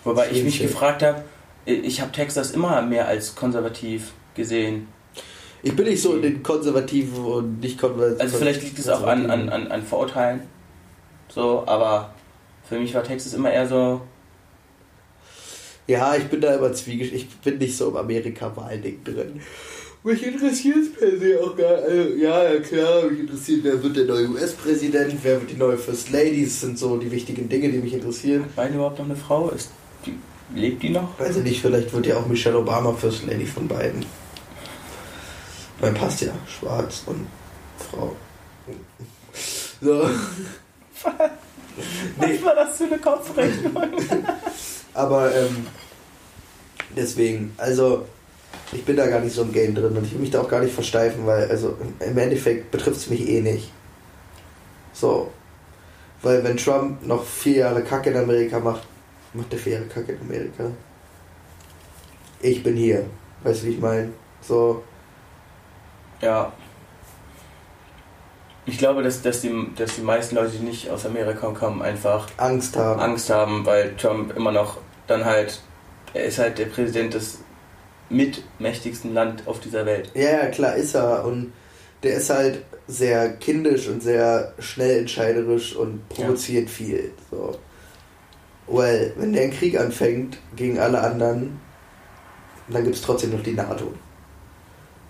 Wobei 0.03 0.29
ich 0.29 0.43
mich 0.43 0.59
gefragt 0.59 1.01
habe, 1.01 1.23
ich 1.65 2.01
habe 2.01 2.11
Texas 2.11 2.51
immer 2.51 2.83
mehr 2.83 3.07
als 3.07 3.33
konservativ 3.33 4.11
gesehen. 4.35 4.87
Ich 5.63 5.75
bin 5.75 5.87
nicht 5.87 6.03
so 6.03 6.13
in 6.13 6.21
den 6.21 6.43
konservativen 6.43 7.25
und 7.25 7.61
nicht 7.61 7.79
konservativen. 7.79 8.21
Also 8.21 8.37
vielleicht 8.37 8.61
liegt 8.61 8.77
es 8.77 8.87
auch 8.89 9.07
an, 9.07 9.31
an, 9.31 9.49
an, 9.49 9.71
an 9.71 9.81
Vorurteilen. 9.81 10.41
So, 11.29 11.63
aber 11.65 12.13
für 12.69 12.77
mich 12.77 12.93
war 12.93 13.03
Texas 13.03 13.33
immer 13.33 13.51
eher 13.51 13.67
so, 13.67 14.01
Ja, 15.87 16.15
ich 16.15 16.25
bin 16.25 16.41
da 16.41 16.53
immer 16.53 16.71
zwiegespalten. 16.73 17.27
Ich 17.27 17.37
bin 17.39 17.57
nicht 17.57 17.75
so 17.75 17.89
im 17.89 17.97
Amerika-Wahlding 17.97 19.03
drin. 19.03 19.41
Mich 20.03 20.25
interessiert 20.25 20.77
es 20.77 20.93
per 20.93 21.19
se 21.19 21.39
auch 21.39 21.55
gar 21.55 21.75
also, 21.75 22.15
Ja, 22.15 22.43
ja, 22.43 22.59
klar, 22.59 23.03
mich 23.03 23.19
interessiert, 23.19 23.59
wer 23.63 23.83
wird 23.83 23.95
der 23.95 24.05
neue 24.05 24.29
US-Präsident, 24.29 25.15
wer 25.21 25.39
wird 25.39 25.51
die 25.51 25.57
neue 25.57 25.77
First 25.77 26.09
Lady. 26.09 26.43
Das 26.43 26.61
sind 26.61 26.79
so 26.79 26.97
die 26.97 27.11
wichtigen 27.11 27.47
Dinge, 27.47 27.69
die 27.69 27.77
mich 27.77 27.93
interessieren. 27.93 28.45
Biden 28.55 28.75
überhaupt 28.75 28.97
noch 28.97 29.05
eine 29.05 29.15
Frau? 29.15 29.49
Ist 29.49 29.69
die, 30.05 30.17
lebt 30.55 30.81
die 30.81 30.89
noch? 30.89 31.19
Weiß 31.19 31.37
ich 31.37 31.43
nicht, 31.43 31.61
vielleicht 31.61 31.93
wird 31.93 32.07
ja 32.07 32.17
auch 32.17 32.25
Michelle 32.25 32.57
Obama 32.57 32.93
First 32.93 33.27
Lady 33.27 33.45
von 33.45 33.67
beiden. 33.67 34.03
Weil 35.79 35.93
passt 35.93 36.21
ja, 36.21 36.33
schwarz 36.47 37.03
und 37.05 37.27
Frau. 37.77 38.15
So. 39.81 40.09
Nee. 42.19 42.37
Was 42.37 42.43
war 42.43 42.55
das 42.55 42.77
für 42.77 42.83
eine 42.83 42.97
Kopfrechnung? 42.97 43.73
Aber 44.93 45.33
ähm, 45.33 45.65
deswegen, 46.95 47.53
also 47.57 48.05
ich 48.73 48.85
bin 48.85 48.95
da 48.95 49.07
gar 49.07 49.19
nicht 49.19 49.35
so 49.35 49.41
im 49.41 49.51
Game 49.51 49.75
drin 49.75 49.95
und 49.95 50.05
ich 50.05 50.13
will 50.13 50.21
mich 50.21 50.31
da 50.31 50.41
auch 50.41 50.49
gar 50.49 50.61
nicht 50.61 50.73
versteifen, 50.73 51.25
weil 51.25 51.49
also 51.49 51.77
im 51.99 52.17
Endeffekt 52.17 52.71
betrifft 52.71 52.97
es 52.97 53.09
mich 53.09 53.27
eh 53.27 53.41
nicht. 53.41 53.71
So. 54.93 55.31
Weil 56.21 56.43
wenn 56.43 56.57
Trump 56.57 57.05
noch 57.05 57.23
vier 57.23 57.57
Jahre 57.57 57.83
Kacke 57.83 58.11
in 58.11 58.17
Amerika 58.17 58.59
macht, 58.59 58.83
macht 59.33 59.51
der 59.51 59.59
für 59.59 59.71
ihre 59.71 59.85
Kacke 59.85 60.13
in 60.13 60.21
Amerika? 60.21 60.71
Ich 62.39 62.63
bin 62.63 62.75
hier. 62.75 63.05
Weißt 63.43 63.63
du, 63.63 63.67
wie 63.67 63.71
ich 63.71 63.79
meine? 63.79 64.09
So, 64.41 64.83
Ja. 66.21 66.51
Ich 68.67 68.77
glaube, 68.77 69.01
dass, 69.01 69.21
dass, 69.23 69.41
die, 69.41 69.51
dass 69.75 69.95
die 69.95 70.01
meisten 70.01 70.35
Leute, 70.35 70.51
die 70.51 70.63
nicht 70.63 70.89
aus 70.89 71.05
Amerika 71.05 71.51
kommen, 71.51 71.81
einfach 71.81 72.27
Angst 72.37 72.77
haben. 72.77 72.99
Angst 72.99 73.29
haben, 73.31 73.65
weil 73.65 73.95
Trump 73.95 74.35
immer 74.37 74.51
noch 74.51 74.77
dann 75.07 75.25
halt, 75.25 75.61
er 76.13 76.25
ist 76.25 76.37
halt 76.37 76.59
der 76.59 76.67
Präsident 76.67 77.15
des 77.15 77.39
mitmächtigsten 78.11 79.13
Land 79.13 79.47
auf 79.47 79.59
dieser 79.59 79.85
Welt. 79.85 80.11
Ja, 80.13 80.43
ja, 80.43 80.45
klar 80.47 80.75
ist 80.75 80.95
er. 80.95 81.25
Und 81.25 81.53
der 82.03 82.15
ist 82.15 82.29
halt 82.29 82.63
sehr 82.87 83.33
kindisch 83.37 83.87
und 83.87 84.01
sehr 84.03 84.53
schnell 84.59 84.99
entscheiderisch 84.99 85.75
und 85.75 86.07
provoziert 86.09 86.69
viel. 86.69 87.11
So. 87.29 87.57
Well, 88.67 89.13
wenn 89.17 89.33
der 89.33 89.43
einen 89.43 89.53
Krieg 89.53 89.79
anfängt 89.79 90.37
gegen 90.55 90.79
alle 90.79 91.01
anderen, 91.01 91.59
dann 92.69 92.83
gibt 92.83 92.95
es 92.95 93.01
trotzdem 93.01 93.31
noch 93.31 93.43
die 93.43 93.53
NATO. 93.53 93.93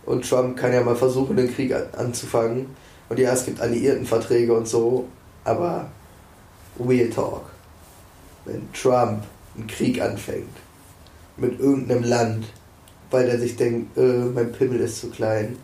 Und 0.05 0.27
Trump 0.27 0.57
kann 0.57 0.73
ja 0.73 0.81
mal 0.81 0.95
versuchen, 0.95 1.35
den 1.35 1.53
Krieg 1.53 1.73
an- 1.73 1.93
anzufangen. 1.95 2.67
Und 3.07 3.19
ja, 3.19 3.33
es 3.33 3.45
gibt 3.45 3.61
Alliiertenverträge 3.61 4.53
und 4.53 4.67
so, 4.67 5.07
aber 5.43 5.91
Real 6.79 7.09
Talk. 7.09 7.43
Wenn 8.45 8.71
Trump 8.73 9.23
einen 9.55 9.67
Krieg 9.67 10.01
anfängt 10.01 10.55
mit 11.37 11.59
irgendeinem 11.59 12.03
Land, 12.03 12.45
weil 13.11 13.27
er 13.27 13.37
sich 13.37 13.55
denkt, 13.57 13.97
äh, 13.97 14.01
mein 14.01 14.51
Pimmel 14.51 14.79
ist 14.79 14.99
zu 14.99 15.09
klein 15.09 15.57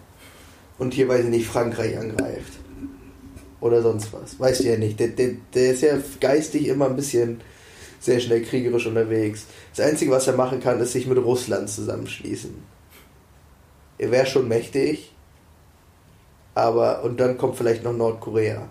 und 0.77 0.93
hier, 0.93 1.07
weiß 1.07 1.25
ich 1.25 1.31
nicht, 1.31 1.47
Frankreich 1.47 1.97
angreift 1.97 2.53
oder 3.59 3.81
sonst 3.81 4.13
was, 4.13 4.39
weißt 4.39 4.61
du 4.61 4.63
ja 4.65 4.77
nicht. 4.77 4.99
Der, 4.99 5.07
der, 5.07 5.31
der 5.53 5.71
ist 5.71 5.81
ja 5.81 5.97
geistig 6.19 6.67
immer 6.67 6.85
ein 6.85 6.95
bisschen 6.95 7.41
sehr 7.99 8.19
schnell 8.19 8.43
kriegerisch 8.43 8.85
unterwegs. 8.85 9.45
Das 9.75 9.85
Einzige, 9.85 10.11
was 10.11 10.27
er 10.27 10.35
machen 10.35 10.59
kann, 10.59 10.79
ist 10.79 10.91
sich 10.91 11.07
mit 11.07 11.17
Russland 11.17 11.69
zusammenschließen. 11.69 12.53
Er 13.97 14.11
wäre 14.11 14.27
schon 14.27 14.47
mächtig, 14.47 15.13
aber 16.53 17.03
und 17.03 17.19
dann 17.19 17.37
kommt 17.37 17.55
vielleicht 17.55 17.83
noch 17.83 17.93
Nordkorea. 17.93 18.69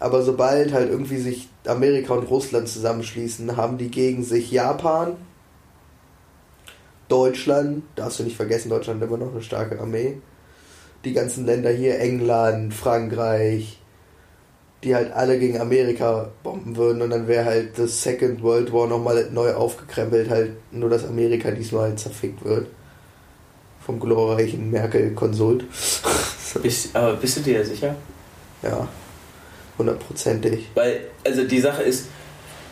Aber 0.00 0.22
sobald 0.22 0.72
halt 0.72 0.90
irgendwie 0.90 1.18
sich 1.18 1.48
Amerika 1.64 2.14
und 2.14 2.28
Russland 2.28 2.68
zusammenschließen, 2.68 3.56
haben 3.56 3.78
die 3.78 3.88
gegen 3.88 4.24
sich 4.24 4.50
Japan, 4.50 5.16
Deutschland, 7.12 7.82
darfst 7.94 8.20
du 8.20 8.22
nicht 8.22 8.36
vergessen, 8.36 8.70
Deutschland 8.70 9.02
hat 9.02 9.08
immer 9.08 9.18
noch 9.18 9.32
eine 9.32 9.42
starke 9.42 9.78
Armee. 9.78 10.16
Die 11.04 11.12
ganzen 11.12 11.44
Länder 11.44 11.68
hier, 11.68 12.00
England, 12.00 12.72
Frankreich, 12.72 13.78
die 14.82 14.94
halt 14.94 15.12
alle 15.12 15.38
gegen 15.38 15.60
Amerika 15.60 16.30
bomben 16.42 16.74
würden 16.74 17.02
und 17.02 17.10
dann 17.10 17.28
wäre 17.28 17.44
halt 17.44 17.78
das 17.78 18.02
Second 18.02 18.42
World 18.42 18.72
War 18.72 18.86
nochmal 18.86 19.28
neu 19.30 19.52
aufgekrempelt, 19.52 20.30
halt 20.30 20.52
nur 20.70 20.88
dass 20.88 21.04
Amerika 21.04 21.50
diesmal 21.50 21.90
halt 21.90 22.00
zerfickt 22.00 22.42
wird. 22.46 22.68
Vom 23.84 24.00
glorreichen 24.00 24.70
Merkel-Konsult. 24.70 25.64
Bist, 26.62 26.96
aber 26.96 27.16
bist 27.16 27.36
du 27.36 27.40
dir 27.40 27.62
sicher? 27.64 27.94
ja, 28.62 28.88
hundertprozentig. 29.76 30.68
Weil, 30.74 31.08
also 31.24 31.44
die 31.44 31.60
Sache 31.60 31.82
ist, 31.82 32.06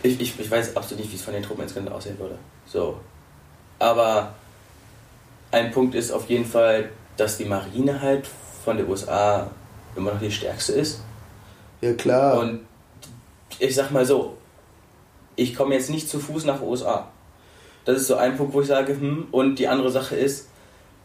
ich, 0.02 0.18
ich, 0.20 0.38
ich 0.38 0.50
weiß 0.50 0.76
absolut 0.76 1.04
nicht, 1.04 1.12
wie 1.12 1.16
es 1.16 1.22
von 1.22 1.34
den 1.34 1.42
Truppen 1.42 1.62
insgesamt 1.62 1.90
aussehen 1.90 2.18
würde. 2.18 2.38
So. 2.66 2.96
Aber 3.80 4.34
ein 5.50 5.72
Punkt 5.72 5.96
ist 5.96 6.12
auf 6.12 6.28
jeden 6.28 6.44
Fall, 6.44 6.90
dass 7.16 7.38
die 7.38 7.46
Marine 7.46 8.00
halt 8.00 8.28
von 8.64 8.76
der 8.76 8.88
USA 8.88 9.50
immer 9.96 10.12
noch 10.12 10.20
die 10.20 10.30
stärkste 10.30 10.74
ist. 10.74 11.02
Ja 11.80 11.92
klar. 11.94 12.38
Und 12.38 12.60
ich 13.58 13.74
sag 13.74 13.90
mal 13.90 14.06
so, 14.06 14.36
ich 15.34 15.56
komme 15.56 15.74
jetzt 15.74 15.90
nicht 15.90 16.08
zu 16.08 16.20
Fuß 16.20 16.44
nach 16.44 16.60
USA. 16.60 17.08
Das 17.84 17.96
ist 17.96 18.06
so 18.06 18.16
ein 18.16 18.36
Punkt, 18.36 18.52
wo 18.52 18.60
ich 18.60 18.68
sage, 18.68 18.92
hm. 18.92 19.28
Und 19.32 19.58
die 19.58 19.66
andere 19.66 19.90
Sache 19.90 20.14
ist, 20.14 20.48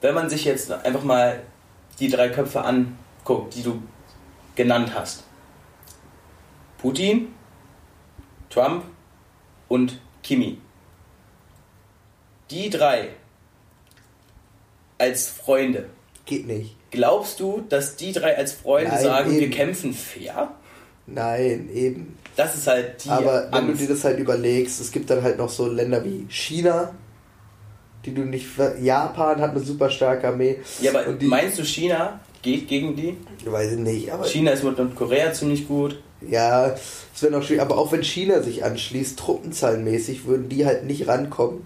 wenn 0.02 0.14
man 0.14 0.30
sich 0.30 0.46
jetzt 0.46 0.72
einfach 0.72 1.04
mal 1.04 1.42
die 2.00 2.10
drei 2.10 2.30
Köpfe 2.30 2.62
anguckt, 2.62 3.56
die 3.56 3.64
du 3.64 3.82
genannt 4.56 4.92
hast. 4.94 5.24
Putin, 6.78 7.34
Trump 8.50 8.84
und 9.70 10.00
Kimi. 10.22 10.60
Die 12.52 12.70
drei 12.70 13.10
als 14.98 15.28
Freunde. 15.28 15.86
Geht 16.26 16.48
nicht. 16.48 16.76
Glaubst 16.92 17.40
du, 17.40 17.64
dass 17.70 17.96
die 17.98 18.14
drei 18.14 18.38
als 18.38 18.54
Freunde 18.54 18.92
Nein, 18.92 19.04
sagen, 19.04 19.32
wir 19.32 19.42
eben. 19.42 19.52
kämpfen 19.52 19.94
fair? 19.94 20.52
Nein, 21.08 21.70
eben. 21.74 22.18
Das 22.36 22.56
ist 22.56 22.68
halt 22.68 23.04
die 23.04 23.10
Aber 23.10 23.50
wenn 23.52 23.68
du 23.68 23.74
dir 23.74 23.88
das 23.88 24.04
halt 24.04 24.20
überlegst, 24.20 24.80
es 24.82 24.92
gibt 24.92 25.10
dann 25.10 25.22
halt 25.22 25.38
noch 25.38 25.50
so 25.50 25.68
Länder 25.68 26.04
wie 26.04 26.26
China, 26.30 26.94
die 28.06 28.14
du 28.14 28.22
nicht. 28.22 28.46
Japan 28.82 29.40
hat 29.42 29.52
eine 29.52 29.60
super 29.60 29.90
starke 29.90 30.28
Armee. 30.28 30.58
Ja, 30.82 30.92
aber 30.92 31.14
die- 31.14 31.26
meinst 31.26 31.60
du, 31.60 31.64
China 31.66 32.20
geht 32.42 32.68
gegen 32.68 32.96
die? 32.96 33.18
Weiß 33.46 33.74
ich 33.74 33.80
nicht, 33.80 34.12
aber. 34.12 34.26
China 34.26 34.52
ist 34.52 34.64
mit 34.64 34.78
Nordkorea 34.78 35.32
ziemlich 35.34 35.68
gut. 35.68 36.02
Ja, 36.22 36.68
es 37.14 37.22
wäre 37.22 37.34
noch 37.34 37.44
schwierig. 37.44 37.62
Aber 37.62 37.78
auch 37.78 37.92
wenn 37.92 38.04
China 38.04 38.42
sich 38.42 38.64
anschließt, 38.64 39.20
truppenzahlenmäßig, 39.20 40.26
würden 40.26 40.50
die 40.50 40.66
halt 40.66 40.86
nicht 40.86 41.08
rankommen 41.08 41.62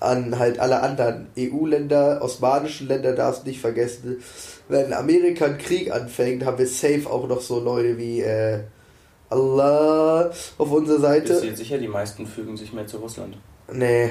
an 0.00 0.38
halt 0.38 0.58
alle 0.58 0.82
anderen 0.82 1.28
EU-Länder, 1.38 2.20
osmanischen 2.22 2.88
Länder, 2.88 3.12
darfst 3.12 3.44
du 3.44 3.48
nicht 3.48 3.60
vergessen. 3.60 4.22
Wenn 4.68 4.92
Amerika 4.92 5.44
einen 5.44 5.58
Krieg 5.58 5.92
anfängt, 5.92 6.44
haben 6.44 6.58
wir 6.58 6.66
safe 6.66 7.08
auch 7.08 7.28
noch 7.28 7.40
so 7.40 7.60
Leute 7.60 7.98
wie 7.98 8.20
äh, 8.20 8.60
Allah 9.28 10.30
auf 10.58 10.70
unserer 10.72 11.00
Seite. 11.00 11.34
Bist 11.34 11.44
du 11.44 11.56
sicher, 11.56 11.78
die 11.78 11.88
meisten 11.88 12.26
fügen 12.26 12.56
sich 12.56 12.72
mehr 12.72 12.86
zu 12.86 12.96
Russland? 12.96 13.36
Nee. 13.72 14.10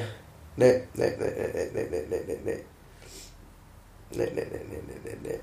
Nee, 0.55 0.81
nee, 0.93 1.13
nee, 1.17 1.33
nee, 1.53 1.69
nee, 1.73 1.87
nee, 1.91 2.05
nee, 2.09 2.21
nee, 2.27 2.37
nee. 2.45 2.59
Nee, 4.11 4.25
nee, 4.25 4.31
nee, 4.35 4.45
nee, 4.51 4.81
nee, 4.87 5.01
nee, 5.05 5.17
nee. 5.23 5.39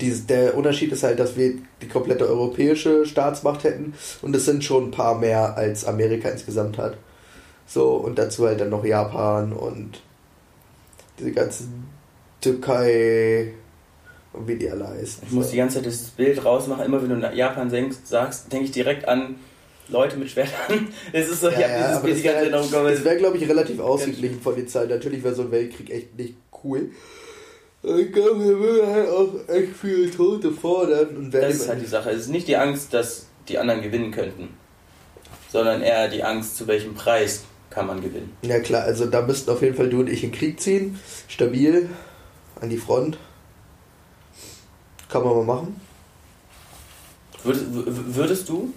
Dies, 0.00 0.26
der 0.26 0.56
Unterschied 0.56 0.92
ist 0.92 1.02
halt, 1.02 1.18
dass 1.18 1.36
wir 1.36 1.54
die 1.80 1.88
komplette 1.88 2.28
europäische 2.28 3.06
Staatsmacht 3.06 3.64
hätten 3.64 3.94
und 4.20 4.36
es 4.36 4.44
sind 4.44 4.62
schon 4.62 4.88
ein 4.88 4.90
paar 4.90 5.18
mehr 5.18 5.56
als 5.56 5.86
Amerika 5.86 6.28
insgesamt 6.28 6.76
hat. 6.76 6.98
So, 7.66 7.92
und 7.94 8.18
dazu 8.18 8.46
halt 8.46 8.60
dann 8.60 8.70
noch 8.70 8.84
Japan 8.84 9.52
und 9.52 10.00
diese 11.18 11.32
ganzen 11.32 11.88
Türkei 12.40 13.52
und 14.32 14.48
wie 14.48 14.56
die 14.56 14.70
alle 14.70 14.88
heißen. 14.88 15.22
Ich 15.26 15.32
muss 15.32 15.50
die 15.50 15.56
ganze 15.56 15.76
Zeit 15.76 15.86
das 15.86 16.10
Bild 16.10 16.44
rausmachen. 16.44 16.84
Immer 16.84 17.00
wenn 17.02 17.08
du 17.08 17.16
nach 17.16 17.32
Japan 17.32 17.70
denkst, 17.70 17.98
sagst, 18.04 18.52
denke 18.52 18.66
ich 18.66 18.72
direkt 18.72 19.06
an 19.08 19.36
Leute 19.88 20.16
mit 20.16 20.30
Schwertern. 20.30 20.88
Es 21.12 21.28
ist 21.28 21.40
so, 21.40 21.48
ich 21.48 21.58
ja, 21.58 21.68
habe 21.68 21.72
ja, 21.72 21.86
dieses 21.88 22.02
Bild 22.02 22.18
die 22.18 22.22
ganze 22.22 22.40
Zeit 22.40 22.52
wäre, 22.52 22.62
noch 22.62 22.72
im 22.72 22.94
das 22.94 23.04
wäre 23.04 23.16
glaube 23.16 23.36
ich, 23.36 23.48
relativ 23.48 23.80
ausgeglichen 23.80 24.40
von 24.40 24.56
den 24.56 24.66
Zahlen. 24.66 24.88
Natürlich 24.88 25.22
wäre 25.22 25.34
so 25.34 25.42
ein 25.42 25.50
Weltkrieg 25.50 25.90
echt 25.90 26.18
nicht 26.18 26.34
cool. 26.64 26.90
Ich 27.82 28.12
glaube, 28.12 28.42
wir 28.42 28.58
würden 28.58 28.90
halt 28.90 29.08
auch 29.10 29.28
echt 29.46 29.76
viele 29.80 30.10
Tote 30.10 30.50
fordern. 30.50 31.16
Und 31.16 31.34
Das 31.34 31.54
ist 31.54 31.68
halt 31.68 31.82
die 31.82 31.86
Sache. 31.86 32.10
Es 32.10 32.22
ist 32.22 32.28
nicht 32.28 32.48
die 32.48 32.56
Angst, 32.56 32.94
dass 32.94 33.26
die 33.48 33.58
anderen 33.58 33.82
gewinnen 33.82 34.10
könnten, 34.10 34.48
sondern 35.52 35.82
eher 35.82 36.08
die 36.08 36.24
Angst, 36.24 36.56
zu 36.56 36.66
welchem 36.66 36.94
Preis 36.94 37.44
kann 37.74 37.86
man 37.86 38.00
gewinnen. 38.00 38.32
ja 38.42 38.60
klar, 38.60 38.82
also 38.84 39.06
da 39.06 39.22
müssten 39.22 39.50
auf 39.50 39.60
jeden 39.62 39.74
Fall 39.76 39.88
du 39.90 40.00
und 40.00 40.08
ich 40.08 40.22
in 40.22 40.30
den 40.30 40.38
Krieg 40.38 40.60
ziehen. 40.60 40.98
Stabil, 41.28 41.88
an 42.60 42.70
die 42.70 42.76
Front. 42.78 43.18
Kann 45.08 45.24
man 45.24 45.34
mal 45.36 45.44
machen. 45.44 45.80
Würdest, 47.42 47.64
würdest 47.70 48.48
du, 48.48 48.72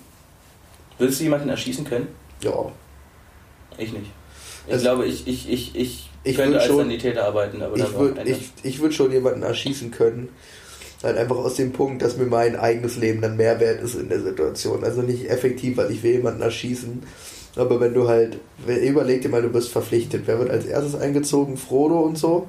würdest 0.98 1.20
du 1.20 1.24
jemanden 1.24 1.50
erschießen 1.50 1.86
können? 1.86 2.08
Ja. 2.42 2.72
Ich 3.78 3.94
nicht. 3.94 4.12
Ich 4.66 4.74
Also- 4.74 4.84
glaube, 4.84 5.06
ich, 5.06 5.28
ich, 5.28 5.50
ich, 5.50 5.76
ich, 5.76 6.10
Ich 6.24 6.36
könnte 6.36 6.58
als 6.58 6.68
schon- 6.68 6.78
Sanitäter 6.78 7.26
arbeiten, 7.26 7.62
aber 7.62 7.78
Ich 7.78 7.94
würde 7.94 8.24
ich, 8.24 8.52
ich 8.64 8.80
würd 8.80 8.94
schon 8.94 9.12
jemanden 9.12 9.44
erschießen 9.44 9.92
können. 9.92 10.30
Halt 11.04 11.16
einfach 11.18 11.36
aus 11.38 11.54
dem 11.56 11.72
Punkt, 11.74 12.02
dass 12.02 12.18
mir 12.18 12.26
mein 12.26 12.56
eigenes 12.56 12.98
Leben 12.98 13.22
dann 13.22 13.38
mehr 13.38 13.60
wert 13.60 13.82
ist 13.82 13.94
in 13.96 14.10
der 14.10 14.20
Situation. 14.22 14.84
Also 14.84 15.04
nicht 15.04 15.30
effektiv, 15.30 15.78
weil 15.78 15.92
ich 15.92 16.02
will 16.04 16.14
jemanden 16.14 16.42
erschießen. 16.42 17.04
Aber 17.58 17.80
wenn 17.80 17.94
du 17.94 18.08
halt, 18.08 18.40
wer- 18.66 18.82
überleg 18.82 19.22
dir 19.22 19.30
mal, 19.30 19.42
du 19.42 19.50
bist 19.50 19.70
verpflichtet. 19.72 20.24
Wer 20.28 20.40
wird 20.40 20.52
als 20.52 20.66
erstes 20.66 20.96
eingezogen? 20.96 21.58
Frodo 21.58 22.00
und 22.02 22.18
so. 22.18 22.48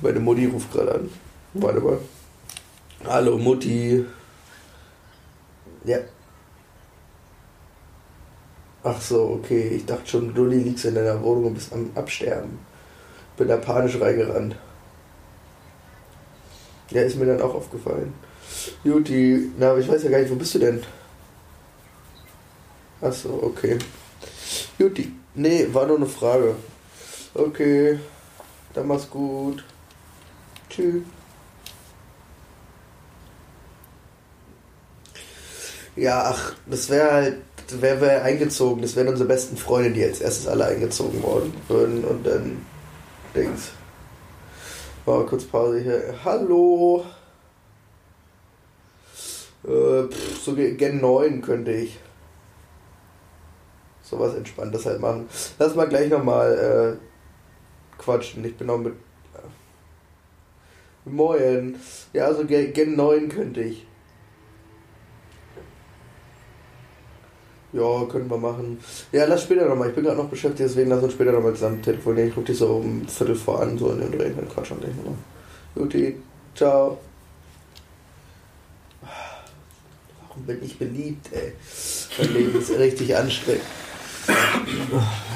Meine 0.00 0.20
Mutti 0.20 0.46
ruft 0.46 0.72
gerade 0.72 0.94
an. 0.94 1.10
Warte 1.54 1.80
mal. 1.80 1.98
Hallo 3.04 3.36
Mutti. 3.38 4.04
Ja. 5.84 5.98
Ach 8.82 9.00
so, 9.00 9.40
okay. 9.42 9.68
Ich 9.76 9.86
dachte 9.86 10.08
schon, 10.08 10.32
du 10.34 10.44
liegst 10.46 10.84
in 10.84 10.94
deiner 10.94 11.22
Wohnung 11.22 11.46
und 11.46 11.54
bist 11.54 11.72
am 11.72 11.90
Absterben. 11.94 12.58
Bin 13.36 13.48
da 13.48 13.56
panisch 13.56 14.00
reingerannt. 14.00 14.56
Ja, 16.90 17.02
ist 17.02 17.16
mir 17.16 17.26
dann 17.26 17.42
auch 17.42 17.54
aufgefallen. 17.54 18.14
Juti, 18.82 19.50
na, 19.58 19.70
aber 19.70 19.80
ich 19.80 19.88
weiß 19.88 20.04
ja 20.04 20.10
gar 20.10 20.20
nicht, 20.20 20.30
wo 20.30 20.36
bist 20.36 20.54
du 20.54 20.58
denn? 20.58 20.82
Ach 23.02 23.12
so, 23.12 23.40
okay. 23.42 23.78
Juti, 24.78 25.12
nee, 25.34 25.66
war 25.72 25.86
nur 25.86 25.96
eine 25.96 26.06
Frage. 26.06 26.54
Okay, 27.34 27.98
dann 28.74 28.86
mach's 28.86 29.08
gut. 29.10 29.64
Tschüss. 30.70 31.02
Ja, 35.96 36.30
ach, 36.30 36.54
das 36.66 36.88
wäre 36.90 37.10
halt 37.12 37.36
wer 37.70 38.00
wäre 38.00 38.22
eingezogen? 38.22 38.82
Das 38.82 38.96
wären 38.96 39.08
unsere 39.08 39.28
besten 39.28 39.56
Freunde, 39.56 39.90
die 39.90 40.04
als 40.04 40.20
erstes 40.20 40.46
alle 40.46 40.66
eingezogen 40.66 41.22
worden 41.22 41.52
würden. 41.68 42.04
Und 42.04 42.24
dann 42.26 42.64
Dings. 43.34 43.70
Mal 45.06 45.24
kurz 45.26 45.44
Pause 45.44 45.80
hier. 45.80 46.14
Hallo. 46.24 47.04
Äh, 49.64 50.04
pff, 50.04 50.42
so 50.42 50.54
ge- 50.54 50.74
Gen 50.76 51.00
9 51.00 51.42
könnte 51.42 51.72
ich. 51.72 51.98
Sowas 54.08 54.34
Entspanntes 54.34 54.86
halt 54.86 55.00
machen. 55.00 55.28
Lass 55.58 55.74
mal 55.74 55.88
gleich 55.88 56.08
nochmal 56.08 56.98
äh, 56.98 58.00
quatschen. 58.00 58.44
Ich 58.44 58.56
bin 58.56 58.68
noch 58.68 58.78
mit. 58.78 58.94
Äh, 59.34 61.10
Moin. 61.10 61.76
Ja, 62.12 62.26
also 62.26 62.44
Gen, 62.44 62.72
Gen 62.72 62.96
9 62.96 63.28
könnte 63.28 63.60
ich. 63.60 63.86
Ja, 67.72 68.06
können 68.06 68.30
wir 68.30 68.38
machen. 68.38 68.78
Ja, 69.12 69.26
lass 69.26 69.42
später 69.42 69.68
nochmal. 69.68 69.90
Ich 69.90 69.94
bin 69.94 70.04
gerade 70.04 70.16
noch 70.16 70.30
beschäftigt, 70.30 70.70
deswegen 70.70 70.88
lass 70.88 71.02
uns 71.02 71.12
später 71.12 71.32
nochmal 71.32 71.52
zusammen 71.52 71.82
telefonieren. 71.82 72.30
Ich 72.30 72.36
rufe 72.36 72.46
dich 72.46 72.56
so 72.56 72.76
um 72.76 73.06
Viertel 73.06 73.34
vor 73.34 73.60
an, 73.60 73.76
so 73.76 73.90
in 73.90 74.00
den 74.00 74.12
Dreh, 74.12 74.30
dann 74.30 74.48
quatschen 74.48 74.78
wir 74.78 74.86
gleich 74.86 74.96
nochmal. 74.96 75.18
Juti, 75.76 76.16
ciao. 76.54 76.98
Warum 80.28 80.44
bin 80.46 80.64
ich 80.64 80.78
beliebt, 80.78 81.28
ey? 81.32 81.52
Mein 82.18 82.32
Leben 82.32 82.58
ist 82.58 82.70
richtig 82.70 83.14
anstrengend. 83.14 83.60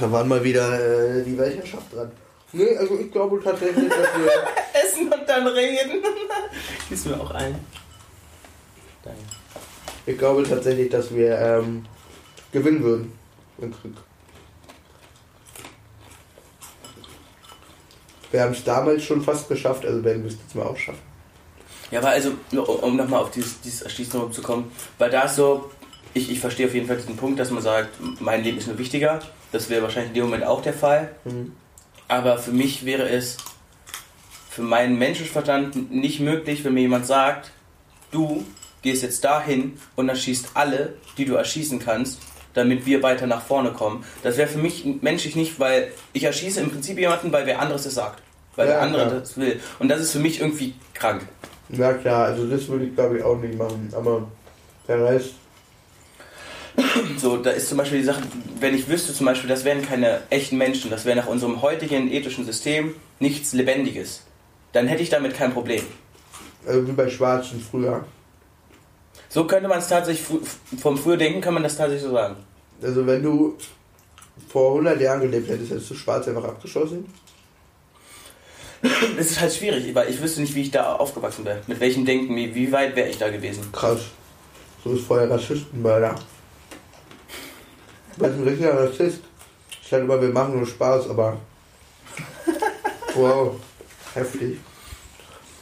Da 0.00 0.10
waren 0.12 0.28
mal 0.28 0.42
wieder 0.42 1.18
äh, 1.18 1.22
die 1.24 1.36
Weltherrschaft 1.36 1.92
dran. 1.92 2.10
Nee, 2.52 2.76
also 2.76 2.98
ich 2.98 3.10
glaube 3.10 3.40
tatsächlich, 3.42 3.88
dass 3.88 3.98
wir. 3.98 4.30
Essen 4.84 5.12
und 5.12 5.28
dann 5.28 5.46
reden. 5.46 6.02
Gieß 6.88 7.06
mir 7.06 7.20
auch 7.20 7.30
ein. 7.30 7.54
Danke. 9.02 9.20
Ich 10.06 10.18
glaube 10.18 10.42
tatsächlich, 10.42 10.90
dass 10.90 11.14
wir 11.14 11.38
ähm, 11.38 11.84
gewinnen 12.50 12.82
würden 12.82 13.18
im 13.58 13.72
Krieg. 13.72 13.94
Wir 18.30 18.42
haben 18.42 18.52
es 18.52 18.64
damals 18.64 19.04
schon 19.04 19.22
fast 19.22 19.48
geschafft, 19.48 19.84
also 19.84 20.02
werden 20.02 20.24
wir 20.24 20.30
es 20.30 20.38
jetzt 20.38 20.54
mal 20.54 20.66
auch 20.66 20.76
schaffen. 20.76 21.12
Ja, 21.90 22.00
aber 22.00 22.08
also, 22.08 22.32
um 22.50 22.96
nochmal 22.96 23.20
auf 23.20 23.30
dieses, 23.30 23.60
dieses 23.60 23.82
Erschließen 23.82 24.32
zu 24.32 24.40
kommen, 24.40 24.72
weil 24.98 25.10
da 25.10 25.22
ist 25.24 25.36
so, 25.36 25.70
ich, 26.14 26.30
ich 26.30 26.40
verstehe 26.40 26.66
auf 26.66 26.74
jeden 26.74 26.86
Fall 26.86 26.96
diesen 26.96 27.16
Punkt, 27.16 27.38
dass 27.40 27.50
man 27.50 27.62
sagt, 27.62 27.88
mein 28.20 28.42
Leben 28.44 28.58
ist 28.58 28.66
nur 28.68 28.78
wichtiger. 28.78 29.20
Das 29.50 29.68
wäre 29.70 29.82
wahrscheinlich 29.82 30.10
in 30.10 30.14
dem 30.14 30.24
Moment 30.24 30.44
auch 30.44 30.62
der 30.62 30.74
Fall. 30.74 31.10
Mhm. 31.24 31.52
Aber 32.08 32.38
für 32.38 32.50
mich 32.52 32.84
wäre 32.84 33.08
es 33.08 33.36
für 34.50 34.62
meinen 34.62 34.98
Menschenverstand 34.98 35.90
nicht 35.90 36.20
möglich, 36.20 36.64
wenn 36.64 36.74
mir 36.74 36.80
jemand 36.82 37.06
sagt, 37.06 37.50
du 38.10 38.44
gehst 38.82 39.02
jetzt 39.02 39.24
dahin 39.24 39.78
und 39.96 40.08
erschießt 40.08 40.50
alle, 40.54 40.94
die 41.16 41.24
du 41.24 41.34
erschießen 41.34 41.78
kannst, 41.78 42.18
damit 42.52 42.84
wir 42.84 43.02
weiter 43.02 43.26
nach 43.26 43.42
vorne 43.42 43.70
kommen. 43.72 44.04
Das 44.22 44.36
wäre 44.36 44.48
für 44.48 44.58
mich 44.58 44.84
menschlich 45.00 45.36
nicht, 45.36 45.58
weil 45.58 45.92
ich 46.12 46.24
erschieße 46.24 46.60
im 46.60 46.70
Prinzip 46.70 46.98
jemanden, 46.98 47.32
weil 47.32 47.46
wer 47.46 47.60
anderes 47.60 47.86
es 47.86 47.94
sagt. 47.94 48.22
Weil 48.56 48.66
Ja, 48.68 48.74
der 48.74 48.82
andere 48.82 49.06
klar. 49.06 49.20
das 49.20 49.36
will. 49.38 49.60
Und 49.78 49.88
das 49.88 50.00
ist 50.00 50.12
für 50.12 50.18
mich 50.18 50.40
irgendwie 50.40 50.74
krank. 50.92 51.22
Ja 51.70 51.94
klar, 51.94 52.26
also 52.26 52.46
das 52.46 52.68
würde 52.68 52.84
ich 52.84 52.94
glaube 52.94 53.16
ich 53.18 53.24
auch 53.24 53.38
nicht 53.38 53.56
machen, 53.56 53.90
aber 53.96 54.28
der 54.86 55.02
Rest. 55.06 55.34
So, 57.18 57.36
da 57.36 57.50
ist 57.50 57.68
zum 57.68 57.78
Beispiel 57.78 57.98
die 57.98 58.04
Sache, 58.04 58.22
wenn 58.60 58.74
ich 58.74 58.88
wüsste 58.88 59.14
zum 59.14 59.26
Beispiel, 59.26 59.48
das 59.48 59.64
wären 59.64 59.82
keine 59.82 60.22
echten 60.30 60.58
Menschen, 60.58 60.90
das 60.90 61.04
wäre 61.04 61.16
nach 61.16 61.26
unserem 61.26 61.62
heutigen 61.62 62.10
ethischen 62.10 62.44
System 62.44 62.94
nichts 63.20 63.52
Lebendiges, 63.52 64.22
dann 64.72 64.88
hätte 64.88 65.02
ich 65.02 65.10
damit 65.10 65.34
kein 65.34 65.52
Problem. 65.52 65.84
Also 66.66 66.86
wie 66.86 66.92
bei 66.92 67.08
Schwarzen 67.08 67.60
früher. 67.60 68.04
So 69.28 69.46
könnte 69.46 69.68
man 69.68 69.78
es 69.78 69.88
tatsächlich 69.88 70.26
vom 70.78 70.98
früher 70.98 71.16
denken, 71.16 71.40
kann 71.40 71.54
man 71.54 71.62
das 71.62 71.76
tatsächlich 71.76 72.02
so 72.02 72.12
sagen. 72.12 72.36
Also 72.82 73.06
wenn 73.06 73.22
du 73.22 73.56
vor 74.48 74.72
100 74.72 75.00
Jahren 75.00 75.20
gelebt 75.20 75.48
hättest, 75.48 75.70
hättest 75.70 75.90
du 75.90 75.94
Schwarz 75.94 76.28
einfach 76.28 76.44
abgeschossen. 76.44 77.06
Es 79.16 79.30
ist 79.30 79.40
halt 79.40 79.52
schwierig, 79.52 79.94
weil 79.94 80.10
ich 80.10 80.20
wüsste 80.20 80.40
nicht, 80.40 80.54
wie 80.54 80.62
ich 80.62 80.70
da 80.70 80.96
aufgewachsen 80.96 81.44
wäre. 81.44 81.60
Mit 81.68 81.78
welchem 81.78 82.04
Denken, 82.04 82.34
wie, 82.34 82.54
wie 82.54 82.72
weit 82.72 82.96
wäre 82.96 83.08
ich 83.08 83.18
da 83.18 83.30
gewesen. 83.30 83.70
Krass. 83.72 84.00
So 84.82 84.92
ist 84.92 85.06
vorher 85.06 85.30
Rassistenmörder. 85.30 86.16
Du 88.16 88.24
bist 88.24 88.36
ein 88.36 88.44
richtiger 88.44 88.78
Rassist. 88.78 89.20
Ich 89.82 89.90
dachte 89.90 90.04
immer, 90.04 90.20
wir 90.20 90.28
machen 90.28 90.56
nur 90.56 90.66
Spaß, 90.66 91.08
aber. 91.10 91.38
Wow, 93.14 93.56
heftig. 94.14 94.58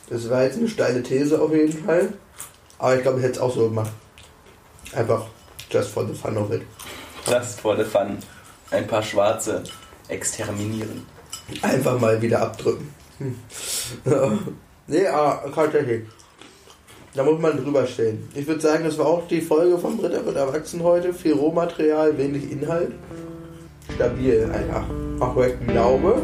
Das 0.08 0.30
war 0.30 0.44
jetzt 0.44 0.56
eine 0.56 0.68
steile 0.68 1.02
These 1.02 1.40
auf 1.40 1.52
jeden 1.52 1.84
Fall. 1.84 2.12
Aber 2.78 2.94
ich 2.94 3.02
glaube, 3.02 3.18
ich 3.18 3.24
hätte 3.24 3.34
es 3.34 3.40
auch 3.40 3.52
so 3.52 3.68
gemacht. 3.68 3.90
Einfach 4.94 5.26
just 5.68 5.90
for 5.90 6.06
the 6.06 6.14
fun 6.14 6.36
of 6.36 6.52
it. 6.52 6.62
Just 7.26 7.60
for 7.60 7.76
the 7.76 7.82
fun. 7.82 8.18
Ein 8.70 8.86
paar 8.86 9.02
Schwarze 9.02 9.64
exterminieren. 10.06 11.04
Einfach 11.62 11.98
mal 11.98 12.22
wieder 12.22 12.40
abdrücken. 12.42 12.94
Hm. 13.18 13.36
Nee, 14.86 15.06
aber 15.06 15.52
tatsächlich. 15.54 16.04
Da 17.14 17.24
muss 17.24 17.40
man 17.40 17.56
drüber 17.62 17.86
stehen. 17.86 18.28
Ich 18.34 18.46
würde 18.46 18.60
sagen, 18.60 18.84
das 18.84 18.96
war 18.96 19.06
auch 19.06 19.26
die 19.26 19.40
Folge 19.40 19.78
vom 19.78 19.96
Britta 19.96 20.24
wird 20.24 20.36
erwachsen 20.36 20.82
heute. 20.82 21.12
Viel 21.12 21.32
Rohmaterial, 21.32 22.16
wenig 22.16 22.52
Inhalt. 22.52 22.92
Stabil 23.94 24.48
einfach. 24.52 24.84
Auch 25.18 25.36
ich 25.44 25.66
glaube, 25.66 26.22